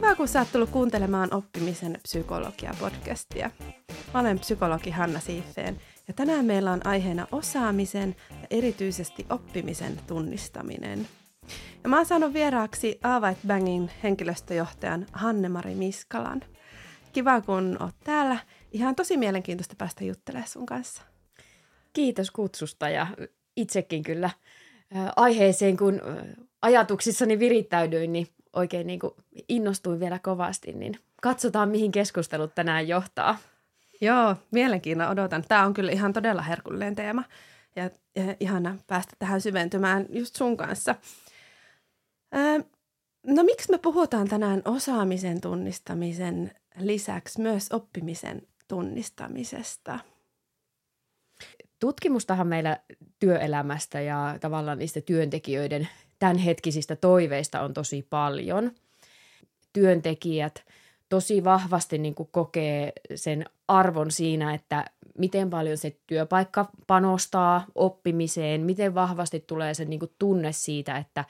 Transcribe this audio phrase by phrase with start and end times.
[0.00, 3.50] Kiva, kun sä oot tullut kuuntelemaan oppimisen psykologia-podcastia.
[4.14, 11.06] Mä olen psykologi Hanna Siiffeen ja tänään meillä on aiheena osaamisen ja erityisesti oppimisen tunnistaminen.
[11.82, 16.42] Ja mä oon saanut vieraaksi Avait Bangin henkilöstöjohtajan Hanne-Mari Miskalan.
[17.12, 18.38] Kiva, kun oot täällä.
[18.72, 21.02] Ihan tosi mielenkiintoista päästä juttelemaan sun kanssa.
[21.92, 23.06] Kiitos kutsusta ja
[23.56, 24.30] itsekin kyllä
[25.16, 26.00] aiheeseen, kun
[26.62, 29.14] ajatuksissani virittäydyin, niin oikein niin kuin
[29.48, 33.38] innostuin vielä kovasti, niin katsotaan, mihin keskustelut tänään johtaa.
[34.00, 35.44] Joo, mielenkiinnolla odotan.
[35.48, 37.24] Tämä on kyllä ihan todella herkullinen teema
[37.76, 40.94] ja, ja ihana päästä tähän syventymään just sun kanssa.
[42.34, 42.60] Öö,
[43.26, 49.98] no miksi me puhutaan tänään osaamisen tunnistamisen lisäksi myös oppimisen tunnistamisesta?
[51.78, 52.80] Tutkimustahan meillä
[53.18, 55.88] työelämästä ja tavallaan niistä työntekijöiden
[56.20, 58.70] tämänhetkisistä toiveista on tosi paljon.
[59.72, 60.64] Työntekijät
[61.08, 64.84] tosi vahvasti niin kuin kokee sen arvon siinä, että
[65.18, 71.24] miten paljon se työpaikka panostaa oppimiseen, miten vahvasti tulee se niin kuin tunne siitä, että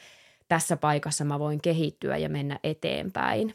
[0.48, 3.54] tässä paikassa mä voin kehittyä ja mennä eteenpäin.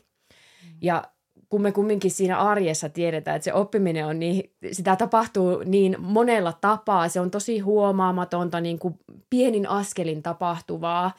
[0.81, 1.03] Ja
[1.49, 6.53] kun me kumminkin siinä arjessa tiedetään, että se oppiminen on niin, sitä tapahtuu niin monella
[6.61, 11.11] tapaa, se on tosi huomaamatonta, niin kuin pienin askelin tapahtuvaa,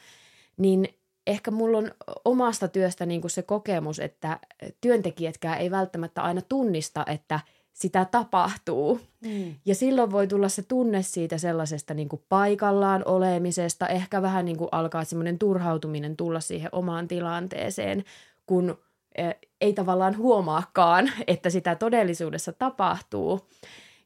[0.57, 0.89] niin
[1.27, 1.91] ehkä mulla on
[2.25, 4.39] omasta työstä niin kuin se kokemus, että
[4.81, 7.39] työntekijätkään ei välttämättä aina tunnista, että
[7.73, 8.99] sitä tapahtuu.
[9.21, 9.55] Mm.
[9.65, 14.57] Ja silloin voi tulla se tunne siitä sellaisesta niin kuin paikallaan olemisesta, ehkä vähän niin
[14.57, 18.03] kuin alkaa semmoinen turhautuminen tulla siihen omaan tilanteeseen,
[18.45, 18.77] kun
[19.61, 23.49] ei tavallaan huomaakaan, että sitä todellisuudessa tapahtuu.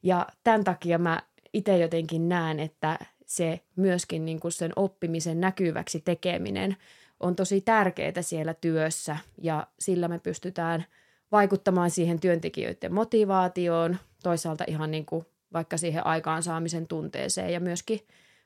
[0.03, 1.21] Ja tämän takia mä
[1.53, 6.77] itse jotenkin näen, että se myöskin niin kuin sen oppimisen näkyväksi tekeminen
[7.19, 10.85] on tosi tärkeää siellä työssä ja sillä me pystytään
[11.31, 17.99] vaikuttamaan siihen työntekijöiden motivaatioon, toisaalta ihan niin kuin vaikka siihen aikaansaamisen tunteeseen ja myöskin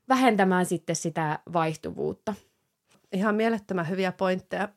[0.09, 2.33] vähentämään sitten sitä vaihtuvuutta.
[3.11, 4.69] Ihan mielettömän hyviä pointteja.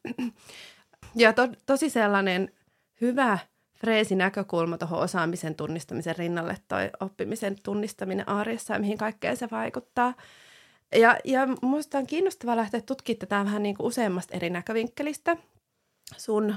[1.19, 2.53] Ja to, tosi sellainen
[3.01, 3.39] hyvä
[3.75, 10.15] freesi näkökulma tuohon osaamisen tunnistamisen rinnalle, toi oppimisen tunnistaminen arjessa ja mihin kaikkeen se vaikuttaa.
[10.97, 15.37] Ja, ja minusta on kiinnostavaa lähteä tutkimaan tätä vähän niin kuin useammasta eri näkövinkkelistä
[16.17, 16.55] sun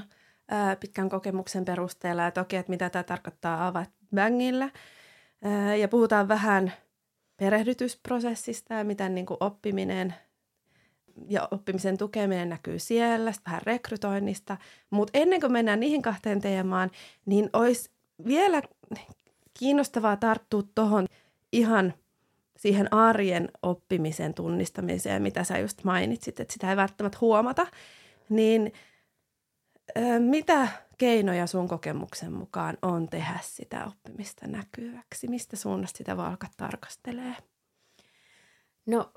[0.48, 4.70] ää, pitkän kokemuksen perusteella ja toki, että mitä tämä tarkoittaa Avat Bangilla.
[5.42, 6.72] Ää, ja puhutaan vähän
[7.36, 10.14] perehdytysprosessista ja miten niin kuin oppiminen
[11.28, 14.56] ja oppimisen tukeminen näkyy siellä, vähän rekrytoinnista.
[14.90, 16.90] Mutta ennen kuin mennään niihin kahteen teemaan,
[17.26, 17.90] niin olisi
[18.26, 18.62] vielä
[19.58, 21.06] kiinnostavaa tarttua tuohon
[21.52, 21.94] ihan
[22.56, 27.66] siihen arjen oppimisen tunnistamiseen, mitä sä just mainitsit, että sitä ei välttämättä huomata.
[28.28, 28.72] Niin
[30.18, 30.68] mitä
[30.98, 35.28] keinoja sun kokemuksen mukaan on tehdä sitä oppimista näkyväksi?
[35.28, 37.34] Mistä suunnasta sitä voi alkaa tarkastelee?
[38.86, 39.12] No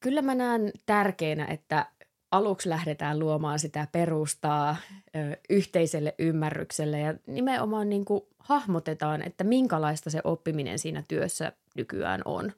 [0.00, 1.86] kyllä mä näen tärkeänä, että
[2.30, 4.76] aluksi lähdetään luomaan sitä perustaa
[5.16, 12.22] ö, yhteiselle ymmärrykselle ja nimenomaan niin kuin hahmotetaan, että minkälaista se oppiminen siinä työssä nykyään
[12.24, 12.52] on.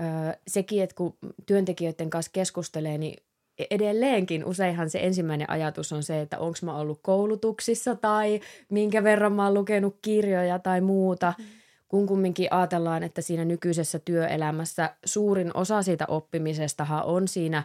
[0.00, 3.22] Ö, sekin, että kun työntekijöiden kanssa keskustelee, niin
[3.70, 9.32] edelleenkin useinhan se ensimmäinen ajatus on se, että onko mä ollut koulutuksissa tai minkä verran
[9.32, 11.44] mä oon lukenut kirjoja tai muuta– mm
[11.88, 17.62] kun kumminkin ajatellaan, että siinä nykyisessä työelämässä suurin osa siitä oppimisestahan on siinä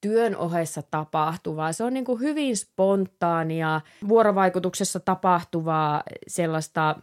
[0.00, 1.72] työn ohessa tapahtuvaa.
[1.72, 6.96] Se on niin kuin hyvin spontaania, vuorovaikutuksessa tapahtuvaa sellaista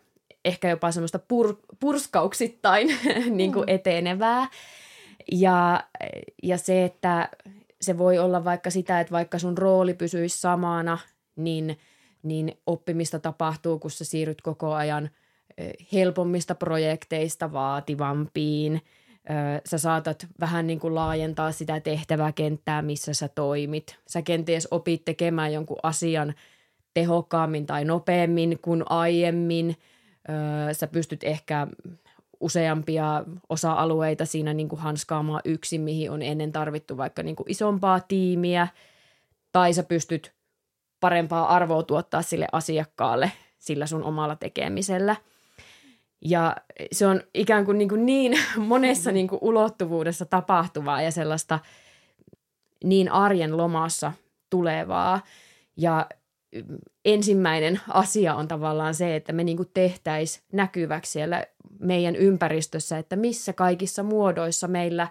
[0.46, 2.88] ehkä jopa semmoista pur, purskauksittain
[3.30, 3.76] niin kuin mm.
[3.76, 4.48] etenevää.
[5.32, 5.84] Ja,
[6.44, 7.30] ja se, että
[7.82, 10.98] se voi olla vaikka sitä, että vaikka sun rooli pysyisi samana,
[11.36, 11.80] niin,
[12.24, 15.10] niin oppimista tapahtuu, kun sä siirryt koko ajan–
[15.94, 18.82] helpommista projekteista vaativampiin.
[19.66, 23.98] Sä saatat vähän niin kuin laajentaa sitä tehtäväkenttää, missä sä toimit.
[24.08, 26.34] Sä kenties opit tekemään jonkun asian
[26.94, 29.76] tehokkaammin tai nopeammin kuin aiemmin.
[30.72, 31.68] Sä pystyt ehkä
[32.40, 38.00] useampia osa-alueita siinä niin kuin hanskaamaan yksin, mihin on ennen tarvittu vaikka niin kuin isompaa
[38.00, 38.68] tiimiä.
[39.52, 40.34] Tai sä pystyt
[41.00, 45.16] parempaa arvoa tuottaa sille asiakkaalle sillä sun omalla tekemisellä–
[46.22, 46.56] ja
[46.92, 51.60] se on ikään kuin niin, kuin niin monessa niin kuin ulottuvuudessa tapahtuvaa ja sellaista
[52.84, 54.12] niin arjen lomassa
[54.50, 55.22] tulevaa.
[55.78, 56.10] Ja
[57.06, 61.46] ensimmäinen asia on tavallaan se, että me niin tehtäisiin näkyväksi siellä
[61.80, 65.08] meidän ympäristössä, että missä kaikissa muodoissa meillä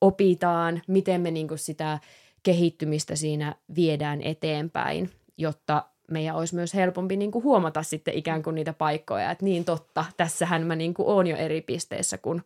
[0.00, 1.98] opitaan, miten me niin sitä
[2.42, 8.54] kehittymistä siinä viedään eteenpäin, jotta meidän olisi myös helpompi niin kuin huomata sitten ikään kuin
[8.54, 12.42] niitä paikkoja, että niin totta, tässähän mä niin kuin oon jo eri pisteissä kuin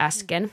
[0.00, 0.52] äsken.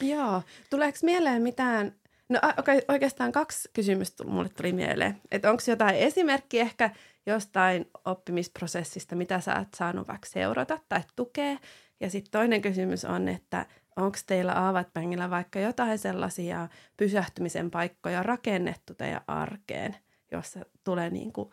[0.00, 0.42] Joo.
[0.70, 1.94] Tuleeko mieleen mitään,
[2.28, 2.40] no
[2.88, 5.20] oikeastaan kaksi kysymystä mulle tuli mieleen.
[5.30, 6.90] Että onko jotain esimerkki ehkä
[7.26, 11.56] jostain oppimisprosessista, mitä sä oot saanut vaikka seurata tai tukea?
[12.00, 13.66] Ja sitten toinen kysymys on, että
[13.96, 19.96] onko teillä Aavatpängillä vaikka jotain sellaisia pysähtymisen paikkoja rakennettu teidän arkeen,
[20.32, 21.50] jossa tulee niin kuin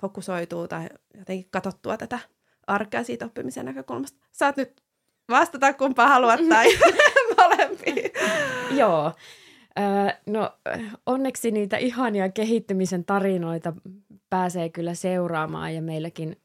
[0.00, 2.18] fokusoituu tai jotenkin katsottua tätä
[2.66, 4.18] arkea siitä oppimisen näkökulmasta.
[4.32, 4.82] Saat nyt
[5.28, 6.66] vastata kumpaa haluat tai
[7.38, 8.10] molempiin.
[8.70, 9.12] Joo.
[10.26, 10.52] No
[11.06, 13.72] onneksi niitä ihania kehittymisen tarinoita
[14.30, 16.36] pääsee kyllä seuraamaan ja meilläkin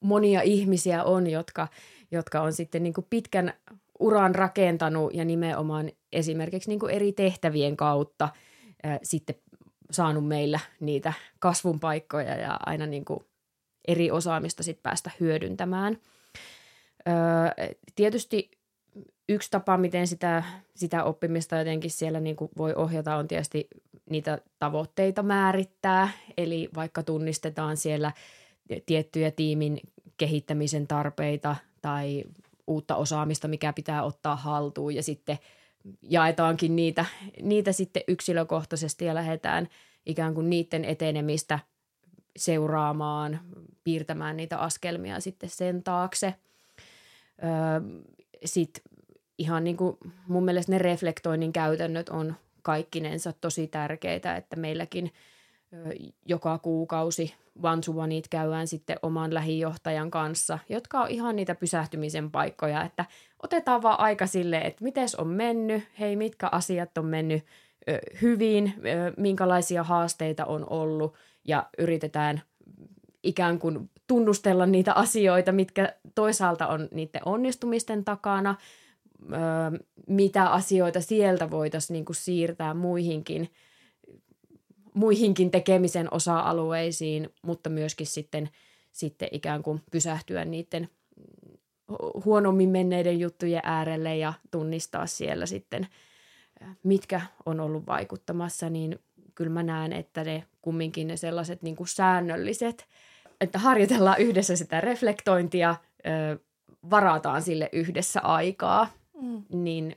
[0.00, 1.68] monia ihmisiä on, jotka,
[2.10, 3.52] jotka on sitten niin kuin pitkän
[3.98, 8.28] uran rakentanut ja nimenomaan esimerkiksi niin kuin eri tehtävien kautta
[9.02, 9.34] sitten
[9.90, 13.20] saanut meillä niitä kasvun paikkoja ja aina niin kuin
[13.88, 15.98] eri osaamista sitten päästä hyödyntämään.
[17.08, 18.50] Öö, tietysti
[19.28, 20.42] yksi tapa, miten sitä,
[20.74, 23.68] sitä oppimista jotenkin siellä niin kuin voi ohjata, on tietysti
[24.10, 26.08] niitä tavoitteita määrittää.
[26.36, 28.12] Eli vaikka tunnistetaan siellä
[28.86, 29.80] tiettyjä tiimin
[30.16, 32.24] kehittämisen tarpeita tai
[32.66, 35.38] uutta osaamista, mikä pitää ottaa haltuun ja sitten
[36.02, 37.04] jaetaankin niitä,
[37.42, 39.68] niitä sitten yksilökohtaisesti ja lähdetään
[40.06, 41.58] ikään kuin niiden etenemistä
[42.36, 43.40] seuraamaan,
[43.84, 46.34] piirtämään niitä askelmia sitten sen taakse.
[47.44, 48.00] Öö,
[48.44, 48.82] sitten
[49.38, 49.96] ihan niin kuin
[50.28, 55.12] mun mielestä ne reflektoinnin käytännöt on kaikkinensa tosi tärkeitä, että meilläkin
[56.26, 63.04] joka kuukausi one käydään sitten oman lähijohtajan kanssa, jotka on ihan niitä pysähtymisen paikkoja, että
[63.42, 67.44] otetaan vaan aika sille, että miten on mennyt, hei mitkä asiat on mennyt
[67.88, 71.14] ö, hyvin, ö, minkälaisia haasteita on ollut
[71.44, 72.42] ja yritetään
[73.22, 78.54] ikään kuin tunnustella niitä asioita, mitkä toisaalta on niiden onnistumisten takana,
[79.22, 79.36] ö,
[80.06, 83.50] mitä asioita sieltä voitaisiin niin siirtää muihinkin,
[84.94, 88.50] muihinkin tekemisen osa-alueisiin, mutta myöskin sitten,
[88.92, 90.88] sitten ikään kuin pysähtyä niiden
[92.24, 95.88] huonommin menneiden juttujen äärelle ja tunnistaa siellä sitten,
[96.82, 98.98] mitkä on ollut vaikuttamassa, niin
[99.34, 102.88] kyllä mä näen, että ne kumminkin ne sellaiset niin kuin säännölliset,
[103.40, 105.76] että harjoitellaan yhdessä sitä reflektointia,
[106.90, 108.90] varataan sille yhdessä aikaa,
[109.22, 109.42] mm.
[109.52, 109.96] niin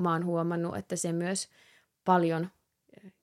[0.00, 1.48] mä oon huomannut, että se myös
[2.04, 2.48] paljon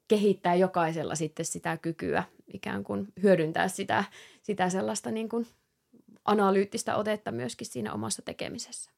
[0.07, 2.24] kehittää jokaisella sitten sitä kykyä
[2.54, 4.04] ikään kuin hyödyntää sitä,
[4.44, 5.48] sitä sellaista niin kuin
[6.25, 8.92] analyyttistä otetta myöskin siinä omassa tekemisessä.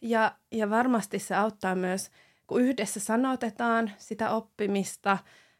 [0.00, 2.10] Ja, ja varmasti se auttaa myös,
[2.46, 5.18] kun yhdessä sanotetaan sitä oppimista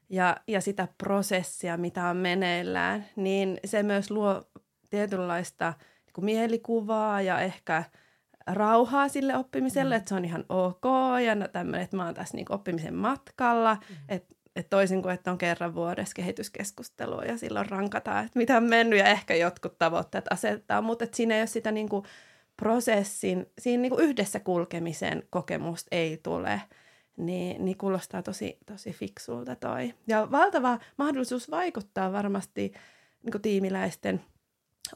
[0.08, 4.42] ja, ja sitä prosessia, mitä on meneillään, niin se myös luo
[4.90, 5.74] tietynlaista
[6.06, 7.84] niin mielikuvaa ja ehkä
[8.46, 9.98] rauhaa sille oppimiselle, mm.
[9.98, 10.84] että se on ihan ok
[11.24, 13.96] ja tämmöinen, että mä oon tässä niin oppimisen matkalla, mm.
[14.08, 18.62] että et toisin kuin, että on kerran vuodessa kehityskeskustelua ja silloin rankataan, että mitä on
[18.62, 22.04] mennyt ja ehkä jotkut tavoitteet asettaa, mutta siinä ei ole sitä niin kuin
[22.56, 26.60] prosessin, siinä niin kuin yhdessä kulkemisen kokemusta ei tule,
[27.16, 29.94] niin, niin kuulostaa tosi, tosi fiksulta toi.
[30.06, 32.72] Ja valtava mahdollisuus vaikuttaa varmasti
[33.22, 34.20] niin kuin tiimiläisten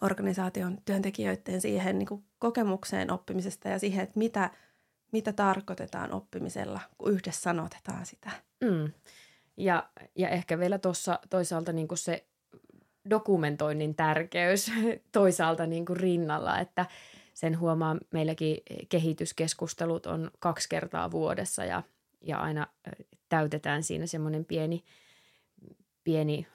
[0.01, 4.51] organisaation työntekijöiden siihen niin kuin kokemukseen oppimisesta ja siihen, että mitä,
[5.13, 8.31] mitä tarkoitetaan oppimisella, kun yhdessä sanotetaan sitä.
[8.61, 8.93] Mm.
[9.57, 12.25] Ja, ja ehkä vielä tuossa toisaalta niin kuin se
[13.11, 14.73] dokumentoinnin tärkeys
[15.13, 16.87] toisaalta niin kuin rinnalla, että
[17.35, 18.57] sen huomaa meilläkin
[18.89, 21.83] kehityskeskustelut on kaksi kertaa vuodessa ja,
[22.21, 22.67] ja aina
[23.29, 24.85] täytetään siinä semmoinen pieni,
[26.05, 26.47] pieni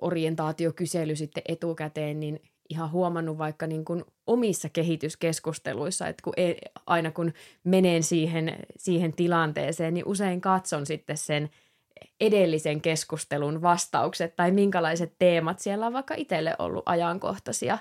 [0.00, 7.10] orientaatiokysely sitten etukäteen, niin ihan huomannut vaikka niin kuin omissa kehityskeskusteluissa, että kun ei, aina
[7.10, 7.32] kun
[7.64, 11.50] menen siihen, siihen tilanteeseen, niin usein katson sitten sen
[12.20, 17.78] edellisen keskustelun vastaukset tai minkälaiset teemat siellä on vaikka itselle ollut ajankohtaisia,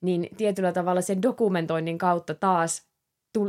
[0.00, 2.82] niin tietyllä tavalla sen dokumentoinnin kautta taas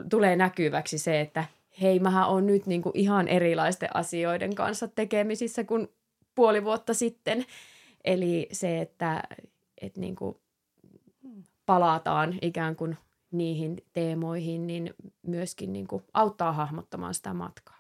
[0.10, 1.46] tulee näkyväksi se, että
[1.82, 5.88] hei, mähän on nyt niin kuin ihan erilaisten asioiden kanssa tekemisissä kuin
[6.36, 7.46] puoli vuotta sitten.
[8.06, 9.24] Eli se, että,
[9.82, 10.38] että niin kuin
[11.70, 12.98] palataan ikään kuin
[13.32, 14.94] niihin teemoihin, niin
[15.28, 17.80] myöskin niin kuin auttaa hahmottamaan sitä matkaa.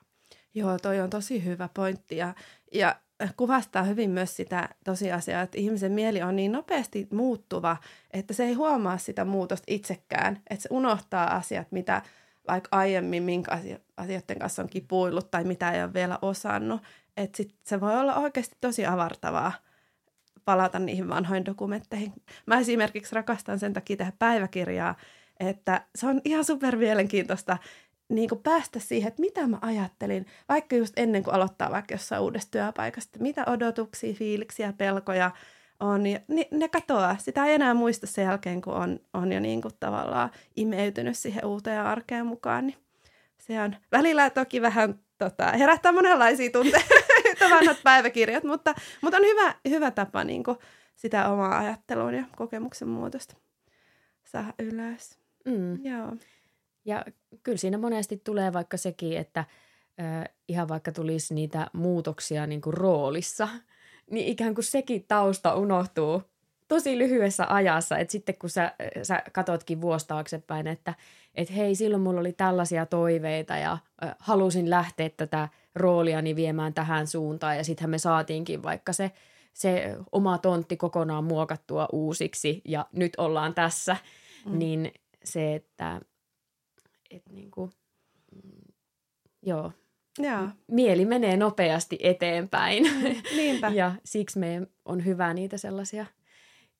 [0.54, 2.34] Joo, toi on tosi hyvä pointti ja,
[2.74, 2.96] ja
[3.38, 7.78] kuvastaa hyvin myös sitä tosiasiaa, että ihmisen mieli on niin nopeasti muuttuva,
[8.12, 12.02] että se ei huomaa sitä muutosta itsekään, että se unohtaa asiat, mitä
[12.48, 13.60] vaikka aiemmin minkä
[13.98, 16.82] asioiden kanssa on kipuillut tai mitä ei ole vielä osannut.
[17.18, 19.52] että sit se voi olla oikeasti tosi avartavaa
[20.50, 22.14] palata niihin vanhoihin dokumentteihin.
[22.46, 24.96] Mä esimerkiksi rakastan sen takia tehdä päiväkirjaa,
[25.40, 27.58] että se on ihan super mielenkiintoista
[28.10, 32.52] niin päästä siihen, että mitä mä ajattelin, vaikka just ennen kuin aloittaa vaikka jossain uudessa
[32.52, 35.32] työpaikasta, mitä odotuksia, fiiliksiä, pelkoja
[35.80, 36.20] on, ja
[36.52, 37.16] ne katoaa.
[37.18, 41.46] Sitä ei enää muista sen jälkeen, kun on, on jo niin kuin tavallaan imeytynyt siihen
[41.46, 42.78] uuteen arkeen mukaan, niin
[43.38, 46.96] se on välillä toki vähän tota, herättää monenlaisia tunteita
[47.50, 50.58] vanhat päiväkirjat, mutta, mutta on hyvä, hyvä tapa niin kuin
[50.96, 53.36] sitä omaa ajattelun ja kokemuksen muutosta
[54.24, 55.20] saada ylös.
[55.46, 55.86] Mm.
[55.86, 56.16] Joo.
[56.86, 57.06] Ja
[57.44, 62.74] kyllä siinä monesti tulee vaikka sekin, että äh, ihan vaikka tulisi niitä muutoksia niin kuin
[62.74, 63.48] roolissa,
[64.12, 66.24] niin ikään kuin sekin tausta unohtuu
[66.68, 70.94] tosi lyhyessä ajassa, että sitten kun sä, sä katotkin vuosi taaksepäin, että
[71.36, 73.72] et hei, silloin mulla oli tällaisia toiveita ja
[74.04, 79.12] äh, halusin lähteä tätä rooliani viemään tähän suuntaan ja sittenhän me saatiinkin vaikka se,
[79.54, 83.98] se oma tontti kokonaan muokattua uusiksi ja nyt ollaan tässä,
[84.46, 84.60] mm.
[84.60, 84.92] niin
[85.24, 86.02] se, että
[87.12, 87.70] et niinku,
[88.36, 88.74] mm,
[89.42, 89.72] joo,
[90.20, 90.50] Joo.
[90.68, 92.84] mieli menee nopeasti eteenpäin.
[93.36, 93.70] Niinpä.
[93.76, 96.06] ja siksi me on hyvä niitä sellaisia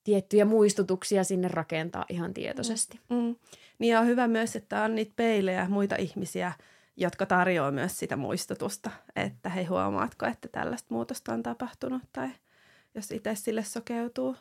[0.04, 3.00] tiettyjä muistutuksia sinne rakentaa ihan tietoisesti.
[3.10, 3.16] Mm.
[3.16, 3.36] Mm.
[3.80, 6.52] Niin on hyvä myös, että on niitä peilejä, muita ihmisiä,
[6.98, 12.30] jotka tarjoaa myös sitä muistutusta, että hei huomaatko, että tällaista muutosta on tapahtunut tai
[12.96, 14.36] jos itse sille sokeutuu.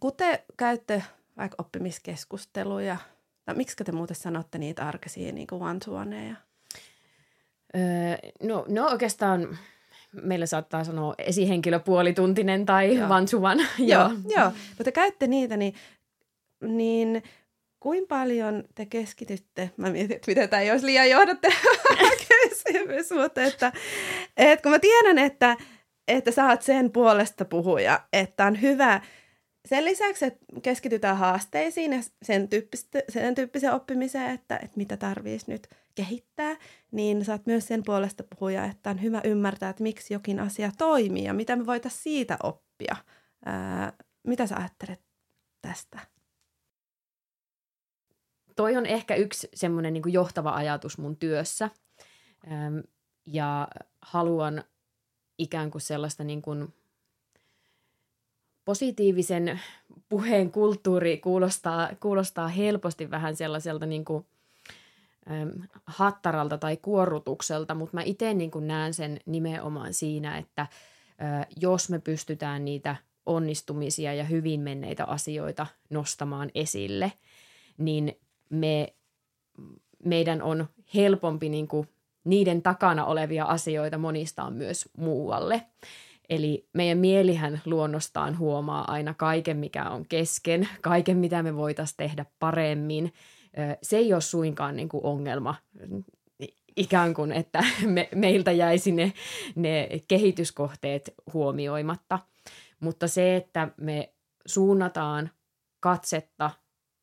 [0.00, 1.02] Kun te käytte
[1.36, 2.96] vaikka oppimiskeskusteluja,
[3.44, 5.90] tai miksi te muuten sanotte niitä arkisia niin kuin one to
[7.76, 9.58] Öö, no, no oikeastaan
[10.22, 13.10] meillä saattaa sanoa esihenkilöpuolituntinen tai joo.
[13.10, 13.66] one to one.
[13.78, 14.52] joo, joo.
[14.76, 15.74] Kun te käytte niitä, niin,
[16.60, 17.22] niin
[17.86, 21.48] kuinka paljon te keskitytte, mä mietin, että miten tämä ei olisi liian johdatte
[22.28, 23.72] kysymys, mutta että,
[24.36, 25.56] että kun mä tiedän, että,
[26.08, 29.00] että sä oot sen puolesta puhuja, että on hyvä,
[29.66, 32.48] sen lisäksi, että keskitytään haasteisiin ja sen,
[33.08, 36.56] sen tyyppiseen oppimiseen, että, että mitä tarvitsisi nyt kehittää,
[36.92, 40.70] niin sä oot myös sen puolesta puhuja, että on hyvä ymmärtää, että miksi jokin asia
[40.78, 42.96] toimii ja mitä me voitaisiin siitä oppia.
[43.44, 43.92] Ää,
[44.26, 45.00] mitä sä ajattelet
[45.62, 46.15] tästä?
[48.56, 51.70] Toi on ehkä yksi semmoinen niin johtava ajatus mun työssä.
[52.52, 52.78] Ähm,
[53.26, 53.68] ja
[54.02, 54.64] haluan
[55.38, 56.74] ikään kuin sellaista niin kuin
[58.64, 59.60] positiivisen
[60.08, 64.26] puheen kulttuuri kuulostaa, kuulostaa helposti vähän sellaiselta niin kuin,
[65.30, 65.50] äm,
[65.86, 70.66] hattaralta tai kuorrutukselta, mutta mä itse niin näen sen nimenomaan siinä, että ä,
[71.56, 72.96] jos me pystytään niitä
[73.26, 77.12] onnistumisia ja hyvin menneitä asioita nostamaan esille,
[77.78, 78.16] niin
[78.50, 78.94] me,
[80.04, 81.88] meidän on helpompi niin kuin
[82.24, 85.62] niiden takana olevia asioita monistaa myös muualle.
[86.28, 92.26] Eli meidän mielihän luonnostaan huomaa aina kaiken, mikä on kesken, kaiken, mitä me voitaisiin tehdä
[92.38, 93.12] paremmin.
[93.82, 95.54] Se ei ole suinkaan niin kuin ongelma,
[96.76, 99.12] ikään kuin, että me, meiltä jäisi ne,
[99.54, 102.18] ne kehityskohteet huomioimatta.
[102.80, 104.12] Mutta se, että me
[104.46, 105.30] suunnataan
[105.80, 106.50] katsetta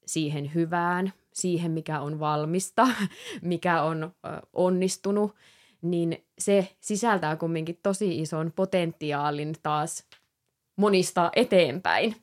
[0.05, 2.87] siihen hyvään, siihen, mikä on valmista,
[3.41, 4.11] mikä on
[4.53, 5.35] onnistunut,
[5.81, 10.07] niin se sisältää kumminkin tosi ison potentiaalin taas
[10.75, 12.15] monistaa eteenpäin.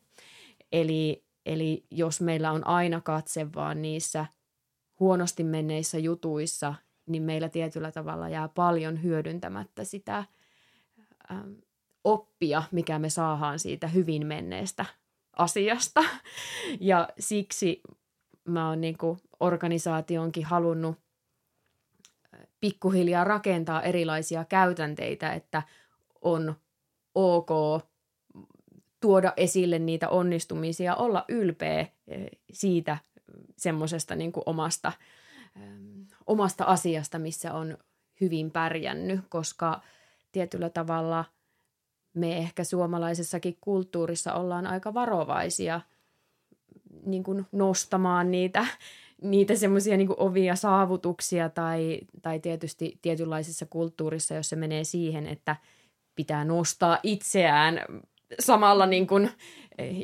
[0.72, 4.26] Eli, eli jos meillä on aina katse vaan niissä
[5.00, 6.74] huonosti menneissä jutuissa,
[7.06, 10.24] niin meillä tietyllä tavalla jää paljon hyödyntämättä sitä
[11.30, 11.52] ähm,
[12.04, 14.84] oppia, mikä me saadaan siitä hyvin menneestä
[15.36, 16.04] asiasta.
[16.80, 17.80] Ja siksi
[18.50, 18.96] mä oon niin
[19.40, 20.98] organisaationkin halunnut
[22.60, 25.62] pikkuhiljaa rakentaa erilaisia käytänteitä, että
[26.20, 26.54] on
[27.14, 27.50] ok
[29.00, 31.86] tuoda esille niitä onnistumisia, olla ylpeä
[32.52, 32.98] siitä
[33.56, 34.92] semmoisesta niin omasta,
[36.26, 37.78] omasta asiasta, missä on
[38.20, 39.80] hyvin pärjännyt, koska
[40.32, 41.24] tietyllä tavalla
[42.14, 45.80] me ehkä suomalaisessakin kulttuurissa ollaan aika varovaisia–
[47.06, 48.66] niin kuin nostamaan niitä,
[49.22, 55.56] niitä semmoisia niin ovia saavutuksia tai, tai tietysti tietynlaisessa kulttuurissa, jos se menee siihen, että
[56.14, 57.80] pitää nostaa itseään
[58.40, 59.30] samalla, niin kuin,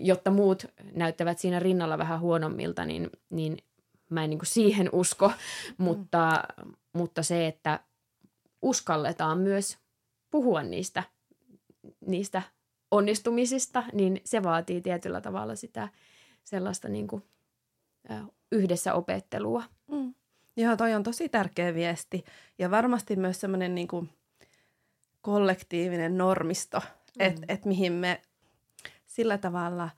[0.01, 3.57] jotta muut näyttävät siinä rinnalla vähän huonommilta, niin, niin
[4.11, 5.33] mä en niin kuin siihen usko,
[5.79, 6.73] mutta, mm.
[6.93, 7.81] mutta se, että
[8.63, 9.79] uskalletaan myös
[10.31, 11.03] puhua niistä,
[12.07, 12.43] niistä
[12.91, 15.89] onnistumisista, niin se vaatii tietyllä tavalla sitä–
[16.47, 17.23] sellaista niin kuin,
[18.53, 19.63] yhdessä opettelua.
[19.91, 20.15] Mm.
[20.57, 22.25] Joo, toi on tosi tärkeä viesti
[22.59, 24.11] ja varmasti myös semmoinen niin kuin
[25.23, 27.27] kollektiivinen normisto, mm.
[27.27, 28.23] että et mihin me
[29.07, 29.91] sillä tavalla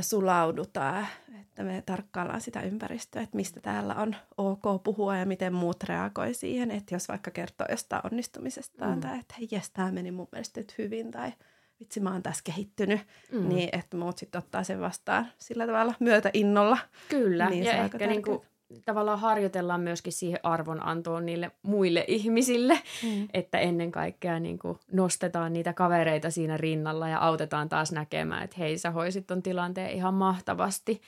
[0.00, 1.06] sulaudutaan,
[1.40, 6.34] että me tarkkaillaan sitä ympäristöä, että mistä täällä on ok puhua ja miten muut reagoi
[6.34, 9.00] siihen, että jos vaikka kertoo jostain onnistumisestaan mm.
[9.00, 11.32] tai että hei, jes, tämä meni mun mielestä nyt hyvin tai
[11.80, 13.00] vitsi, mä oon tässä kehittynyt,
[13.32, 13.48] mm.
[13.48, 16.78] niin että muut sitten ottaa sen vastaan sillä tavalla myötä innolla.
[17.08, 18.44] Kyllä, niin ja ehkä niinku,
[18.84, 23.28] tavallaan harjoitellaan myöskin siihen arvonantoon niille muille ihmisille, mm.
[23.34, 28.56] että ennen kaikkea niin kuin nostetaan niitä kavereita siinä rinnalla ja autetaan taas näkemään, että
[28.58, 31.00] hei sä hoisit ton tilanteen ihan mahtavasti,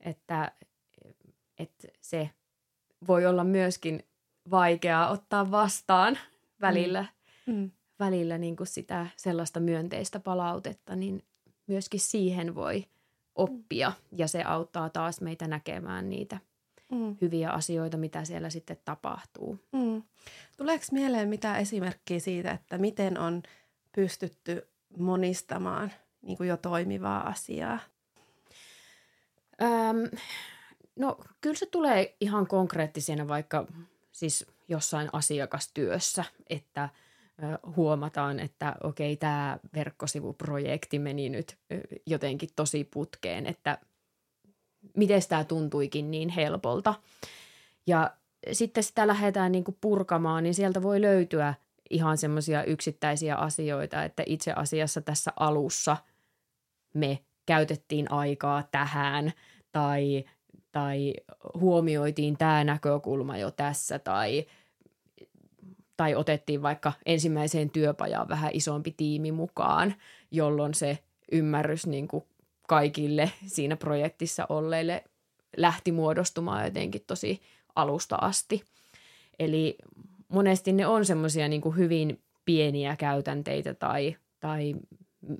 [0.00, 0.52] että,
[1.58, 2.30] että se
[3.08, 4.02] voi olla myöskin
[4.50, 6.18] vaikeaa ottaa vastaan
[6.60, 7.06] välillä,
[7.46, 7.54] mm.
[7.54, 7.70] Mm.
[7.98, 11.22] Välillä niin kuin sitä sellaista myönteistä palautetta, niin
[11.66, 12.84] myöskin siihen voi
[13.34, 16.38] oppia ja se auttaa taas meitä näkemään niitä
[16.92, 17.16] mm.
[17.20, 19.58] hyviä asioita, mitä siellä sitten tapahtuu.
[19.72, 20.02] Mm.
[20.56, 23.42] Tuleeko mieleen mitä esimerkkiä siitä, että miten on
[23.94, 27.78] pystytty monistamaan niin kuin jo toimivaa asiaa?
[29.62, 30.18] Öm,
[30.96, 33.66] no kyllä se tulee ihan konkreettisena vaikka
[34.12, 36.88] siis jossain asiakastyössä, että
[37.76, 41.56] huomataan, että okei, tämä verkkosivuprojekti meni nyt
[42.06, 43.78] jotenkin tosi putkeen, että
[44.96, 46.94] miten tämä tuntuikin niin helpolta.
[47.86, 48.10] Ja
[48.52, 51.54] sitten sitä lähdetään niin kuin purkamaan, niin sieltä voi löytyä
[51.90, 55.96] ihan semmoisia yksittäisiä asioita, että itse asiassa tässä alussa
[56.94, 59.32] me käytettiin aikaa tähän
[59.72, 60.24] tai,
[60.72, 61.14] tai
[61.60, 64.46] huomioitiin tämä näkökulma jo tässä tai,
[65.98, 69.94] tai otettiin vaikka ensimmäiseen työpajaan vähän isompi tiimi mukaan,
[70.30, 70.98] jolloin se
[71.32, 72.24] ymmärrys niin kuin
[72.68, 75.04] kaikille siinä projektissa olleille
[75.56, 77.42] lähti muodostumaan jotenkin tosi
[77.76, 78.62] alusta asti.
[79.38, 79.78] Eli
[80.28, 84.74] monesti ne on semmoisia niin hyvin pieniä käytänteitä tai, tai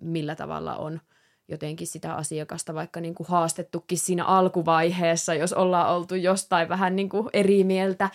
[0.01, 1.01] millä tavalla on
[1.49, 7.09] jotenkin sitä asiakasta vaikka niin kuin haastettukin siinä alkuvaiheessa, jos ollaan oltu jostain vähän niin
[7.09, 8.11] kuin eri mieltä.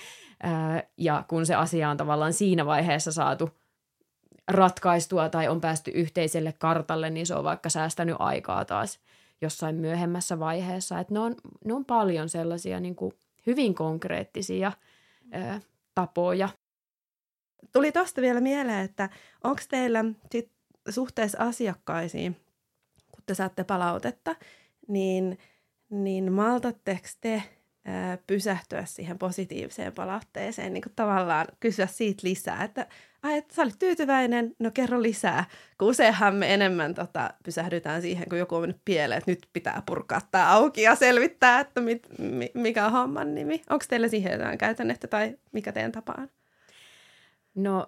[0.97, 3.49] Ja kun se asia on tavallaan siinä vaiheessa saatu
[4.47, 8.99] ratkaistua tai on päästy yhteiselle kartalle, niin se on vaikka säästänyt aikaa taas
[9.41, 10.99] jossain myöhemmässä vaiheessa.
[10.99, 13.13] Että ne, on, ne on paljon sellaisia niin kuin
[13.47, 14.71] hyvin konkreettisia
[15.35, 15.59] ö,
[15.95, 16.49] tapoja.
[17.71, 19.09] Tuli tuosta vielä mieleen, että
[19.43, 20.51] onko teillä sit
[20.89, 22.35] suhteessa asiakkaisiin,
[23.11, 24.35] kun te saatte palautetta,
[24.87, 25.37] niin,
[25.89, 27.43] niin maltatteko te
[28.27, 32.87] pysähtyä siihen positiiviseen palautteeseen, niin kuin tavallaan kysyä siitä lisää, että
[33.23, 35.45] ai, että sä olit tyytyväinen, no kerro lisää.
[35.77, 39.83] Kun useinhan me enemmän tota, pysähdytään siihen, kun joku on mennyt pieleen, että nyt pitää
[39.85, 43.61] purkaa tämä auki ja selvittää, että mit, mi, mikä on homman nimi.
[43.69, 46.27] Onko teillä siihen jotain käytännettä tai mikä teidän tapa on?
[47.55, 47.85] No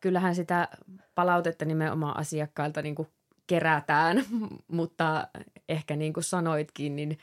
[0.00, 0.68] kyllähän sitä
[1.14, 3.08] palautetta nimenomaan asiakkailta niin kuin
[3.46, 4.24] kerätään,
[4.68, 5.28] mutta
[5.68, 7.18] ehkä niin kuin sanoitkin, niin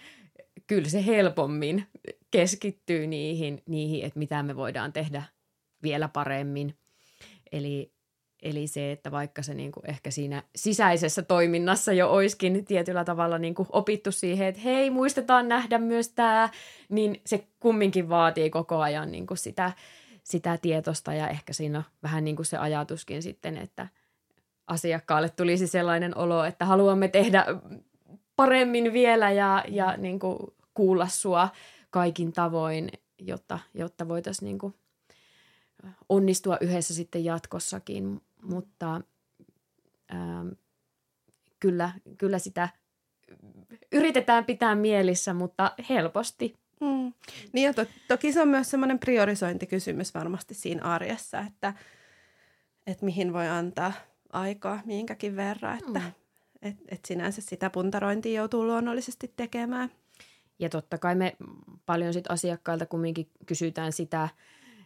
[0.67, 1.85] kyllä se helpommin
[2.31, 5.23] keskittyy niihin, niihin, että mitä me voidaan tehdä
[5.83, 6.75] vielä paremmin.
[7.51, 7.91] Eli,
[8.41, 13.37] eli se, että vaikka se niin kuin ehkä siinä sisäisessä toiminnassa jo oiskin tietyllä tavalla
[13.37, 16.49] niin kuin opittu siihen, että hei, muistetaan nähdä myös tämä,
[16.89, 19.71] niin se kumminkin vaatii koko ajan niin kuin sitä,
[20.23, 23.87] sitä tietosta ja ehkä siinä vähän niin kuin se ajatuskin sitten, että
[24.67, 27.45] asiakkaalle tulisi sellainen olo, että haluamme tehdä
[28.39, 30.37] paremmin vielä ja, ja niin kuin
[30.73, 31.49] kuulla sua
[31.89, 34.73] kaikin tavoin, jotta, jotta voitaisiin niin kuin
[36.09, 38.21] onnistua yhdessä sitten jatkossakin.
[38.41, 39.01] Mutta
[40.13, 40.47] ähm,
[41.59, 42.69] kyllä, kyllä sitä
[43.91, 46.55] yritetään pitää mielissä, mutta helposti.
[46.81, 47.13] Mm.
[47.53, 51.73] Niin ja to, toki se on myös semmoinen priorisointikysymys varmasti siinä arjessa, että,
[52.87, 53.93] että mihin voi antaa
[54.33, 56.11] aikaa minkäkin verran, että mm.
[56.61, 59.91] Et, et sinänsä sitä puntarointia joutuu luonnollisesti tekemään.
[60.59, 61.35] Ja totta kai me
[61.85, 64.29] paljon sit asiakkailta kumminkin kysytään sitä,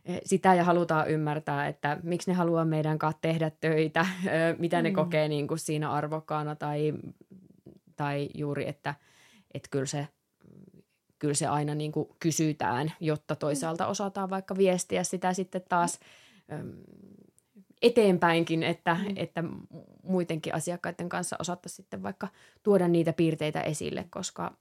[0.06, 4.06] eh, sitä ja halutaan ymmärtää, että miksi ne haluaa meidän kanssa tehdä töitä,
[4.60, 4.96] mitä ne mm.
[4.96, 6.94] kokee niin kuin siinä arvokkaana tai,
[7.96, 8.96] tai juuri, että,
[9.54, 10.08] että kyllä se,
[11.20, 16.00] kyllä se aina niin kuin kysytään, jotta toisaalta osataan vaikka viestiä sitä sitten taas
[17.84, 19.14] eteenpäinkin, että, mm.
[19.16, 19.44] että
[20.04, 22.28] muidenkin asiakkaiden kanssa osattaisiin sitten vaikka
[22.64, 24.54] tuoda niitä piirteitä esille, koska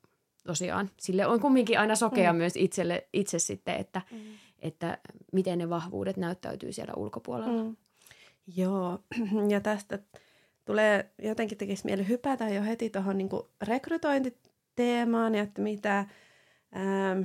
[0.47, 2.37] tosiaan sille on kumminkin aina sokea mm.
[2.37, 4.19] myös itselle, itse sitten, että, mm.
[4.59, 4.99] että
[5.33, 7.65] miten ne vahvuudet näyttäytyy siellä ulkopuolella.
[7.65, 7.77] Mm.
[8.57, 8.99] Joo,
[9.53, 9.99] ja tästä
[10.65, 13.29] tulee jotenkin tekisi mieli hypätä jo heti tuohon niin
[13.63, 15.99] rekrytointiteemaan, ja että mitä
[16.77, 17.23] ähm,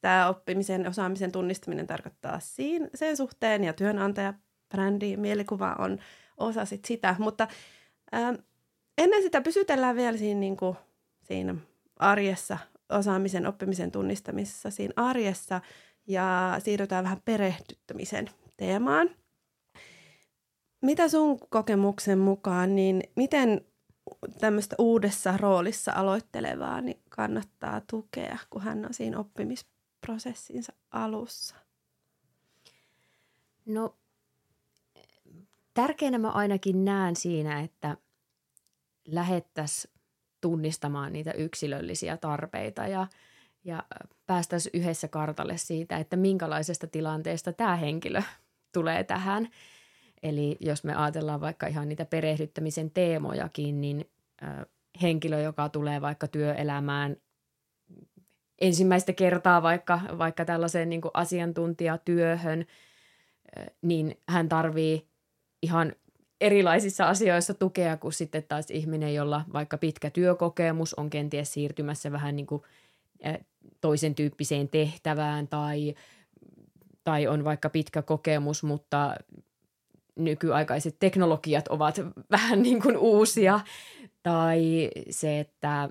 [0.00, 4.34] tämä oppimisen osaamisen tunnistaminen tarkoittaa siinä, sen suhteen ja työnantaja
[4.68, 5.98] brändi, mielikuva on
[6.36, 7.48] osa sit sitä, mutta
[8.12, 8.34] ää,
[8.98, 10.76] ennen sitä pysytellään vielä siinä, niin kuin,
[11.22, 11.54] siinä
[11.96, 15.60] arjessa, osaamisen, oppimisen tunnistamisessa siinä arjessa
[16.06, 19.10] ja siirrytään vähän perehdyttämisen teemaan.
[20.82, 23.60] Mitä sun kokemuksen mukaan, niin miten
[24.40, 29.18] tämmöistä uudessa roolissa aloittelevaa niin kannattaa tukea, kun hän on siinä
[30.06, 31.56] oppimisprosessinsa alussa?
[33.66, 33.96] No
[35.74, 37.96] tärkeänä mä ainakin näen siinä, että
[39.08, 39.94] lähettäisiin
[40.40, 43.06] tunnistamaan niitä yksilöllisiä tarpeita ja,
[43.64, 43.84] ja
[44.26, 48.22] päästäisiin yhdessä kartalle siitä, että minkälaisesta tilanteesta tämä henkilö
[48.72, 49.48] tulee tähän.
[50.22, 54.10] Eli jos me ajatellaan vaikka ihan niitä perehdyttämisen teemojakin, niin
[55.02, 57.16] henkilö, joka tulee vaikka työelämään
[58.60, 62.66] ensimmäistä kertaa vaikka, vaikka tällaiseen niin asiantuntijatyöhön,
[63.82, 65.06] niin hän tarvii
[65.62, 65.92] ihan
[66.40, 72.36] erilaisissa asioissa tukea kuin sitten taas ihminen, jolla vaikka pitkä työkokemus on kenties siirtymässä vähän
[72.36, 72.62] niin kuin
[73.80, 75.94] toisen tyyppiseen tehtävään tai,
[77.04, 79.14] tai on vaikka pitkä kokemus, mutta
[80.16, 83.60] nykyaikaiset teknologiat ovat vähän niin kuin uusia.
[84.22, 85.90] Tai se, että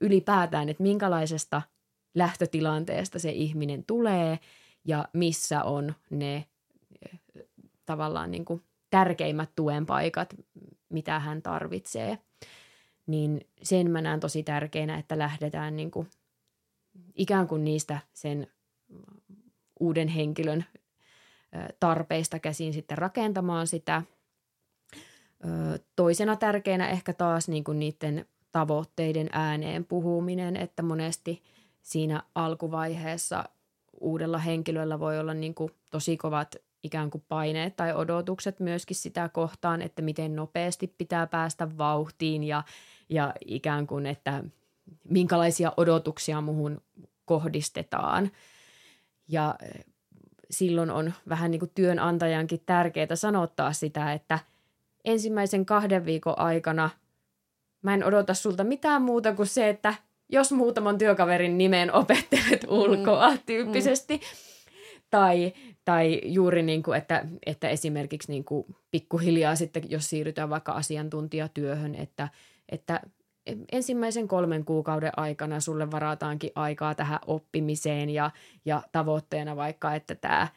[0.00, 1.62] ylipäätään, että minkälaisesta
[2.14, 4.38] lähtötilanteesta se ihminen tulee
[4.84, 6.44] ja missä on ne
[7.86, 10.34] tavallaan niin kuin tärkeimmät tuen paikat,
[10.88, 12.18] mitä hän tarvitsee.
[13.06, 16.10] Niin sen mä näen tosi tärkeänä, että lähdetään niin kuin
[17.14, 18.46] ikään kuin niistä sen
[19.80, 20.64] uuden henkilön
[21.80, 24.02] tarpeista käsin sitten rakentamaan sitä.
[25.96, 31.42] Toisena tärkeänä ehkä taas niin kuin niiden tavoitteiden ääneen puhuminen, että monesti
[31.82, 33.44] siinä alkuvaiheessa
[34.00, 39.28] uudella henkilöllä voi olla niin kuin tosi kovat ikään kuin paineet tai odotukset myöskin sitä
[39.28, 42.62] kohtaan, että miten nopeasti pitää päästä vauhtiin ja,
[43.08, 44.44] ja ikään kuin, että
[45.08, 46.80] minkälaisia odotuksia muhun
[47.24, 48.30] kohdistetaan.
[49.28, 49.84] Ja eh,
[50.50, 54.38] silloin on vähän niin kuin työnantajankin tärkeää sanottaa sitä, että
[55.04, 56.90] ensimmäisen kahden viikon aikana
[57.82, 59.94] mä en odota sulta mitään muuta kuin se, että
[60.32, 63.38] jos muutaman työkaverin nimen opettelet ulkoa mm.
[63.46, 64.16] tyyppisesti.
[64.16, 64.22] Mm.
[65.10, 65.52] Tai,
[65.84, 71.94] tai juuri niin kuin, että, että esimerkiksi niin kuin pikkuhiljaa sitten, jos siirrytään vaikka asiantuntijatyöhön,
[71.94, 72.28] että,
[72.68, 73.00] että
[73.72, 78.30] ensimmäisen kolmen kuukauden aikana sulle varataankin aikaa tähän oppimiseen ja,
[78.64, 80.48] ja tavoitteena vaikka, että tämä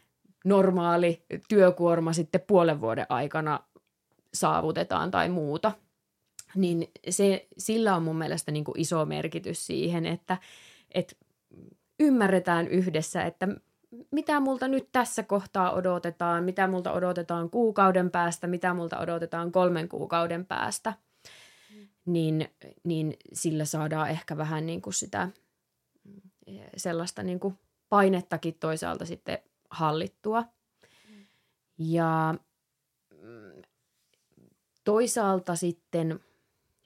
[0.46, 3.60] normaali työkuorma sitten puolen vuoden aikana
[4.34, 5.72] saavutetaan tai muuta.
[6.56, 10.38] Niin se, sillä on mun mielestä niin kuin iso merkitys siihen, että,
[10.92, 11.16] että
[12.00, 13.48] ymmärretään yhdessä, että
[14.12, 19.90] mitä multa nyt tässä kohtaa odotetaan, mitä multa odotetaan kuukauden päästä, mitä multa odotetaan kolmen
[19.90, 20.94] kuukauden päästä,
[22.06, 22.50] niin,
[22.84, 25.30] niin sillä saadaan ehkä vähän niin kuin sitä
[26.78, 29.38] sellaista niin kuin painettakin toisaalta sitten
[29.70, 30.44] hallittua.
[31.78, 32.36] Ja
[33.22, 33.62] mm,
[34.84, 36.20] toisaalta sitten–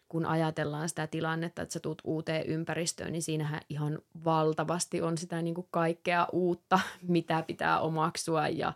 [0.10, 5.42] kun ajatellaan sitä tilannetta, että sä tuut uuteen ympäristöön, niin siinähän ihan valtavasti on sitä
[5.42, 8.74] niin kuin kaikkea uutta, mitä pitää omaksua ja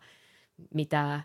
[0.73, 1.21] mitä,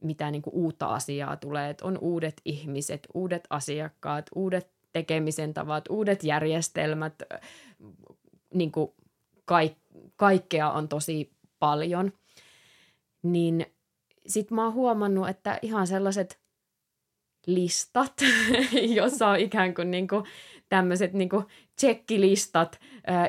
[0.00, 1.70] mitä niin kuin uutta asiaa tulee.
[1.70, 7.14] Että on uudet ihmiset, uudet asiakkaat, uudet tekemisen tavat, uudet järjestelmät,
[8.54, 8.92] niin kuin
[9.44, 9.76] kaik,
[10.16, 12.12] kaikkea on tosi paljon.
[13.22, 13.66] Niin
[14.26, 16.43] sit mä oon huomannut, että ihan sellaiset
[17.46, 18.12] listat,
[18.96, 20.24] jossa on ikään kuin, niin kuin
[20.68, 21.44] tämmöiset niin kuin
[21.76, 22.80] tsekkilistat,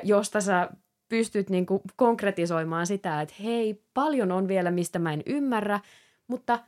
[0.04, 0.70] josta sä
[1.10, 5.80] pystyt niin kuin konkretisoimaan sitä, että hei, paljon on vielä, mistä mä en ymmärrä,
[6.28, 6.60] mutta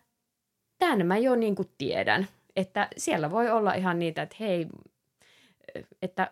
[0.78, 2.28] tämän mä jo niin kuin tiedän.
[2.56, 4.68] Että siellä voi olla ihan niitä, että hei,
[6.02, 6.32] että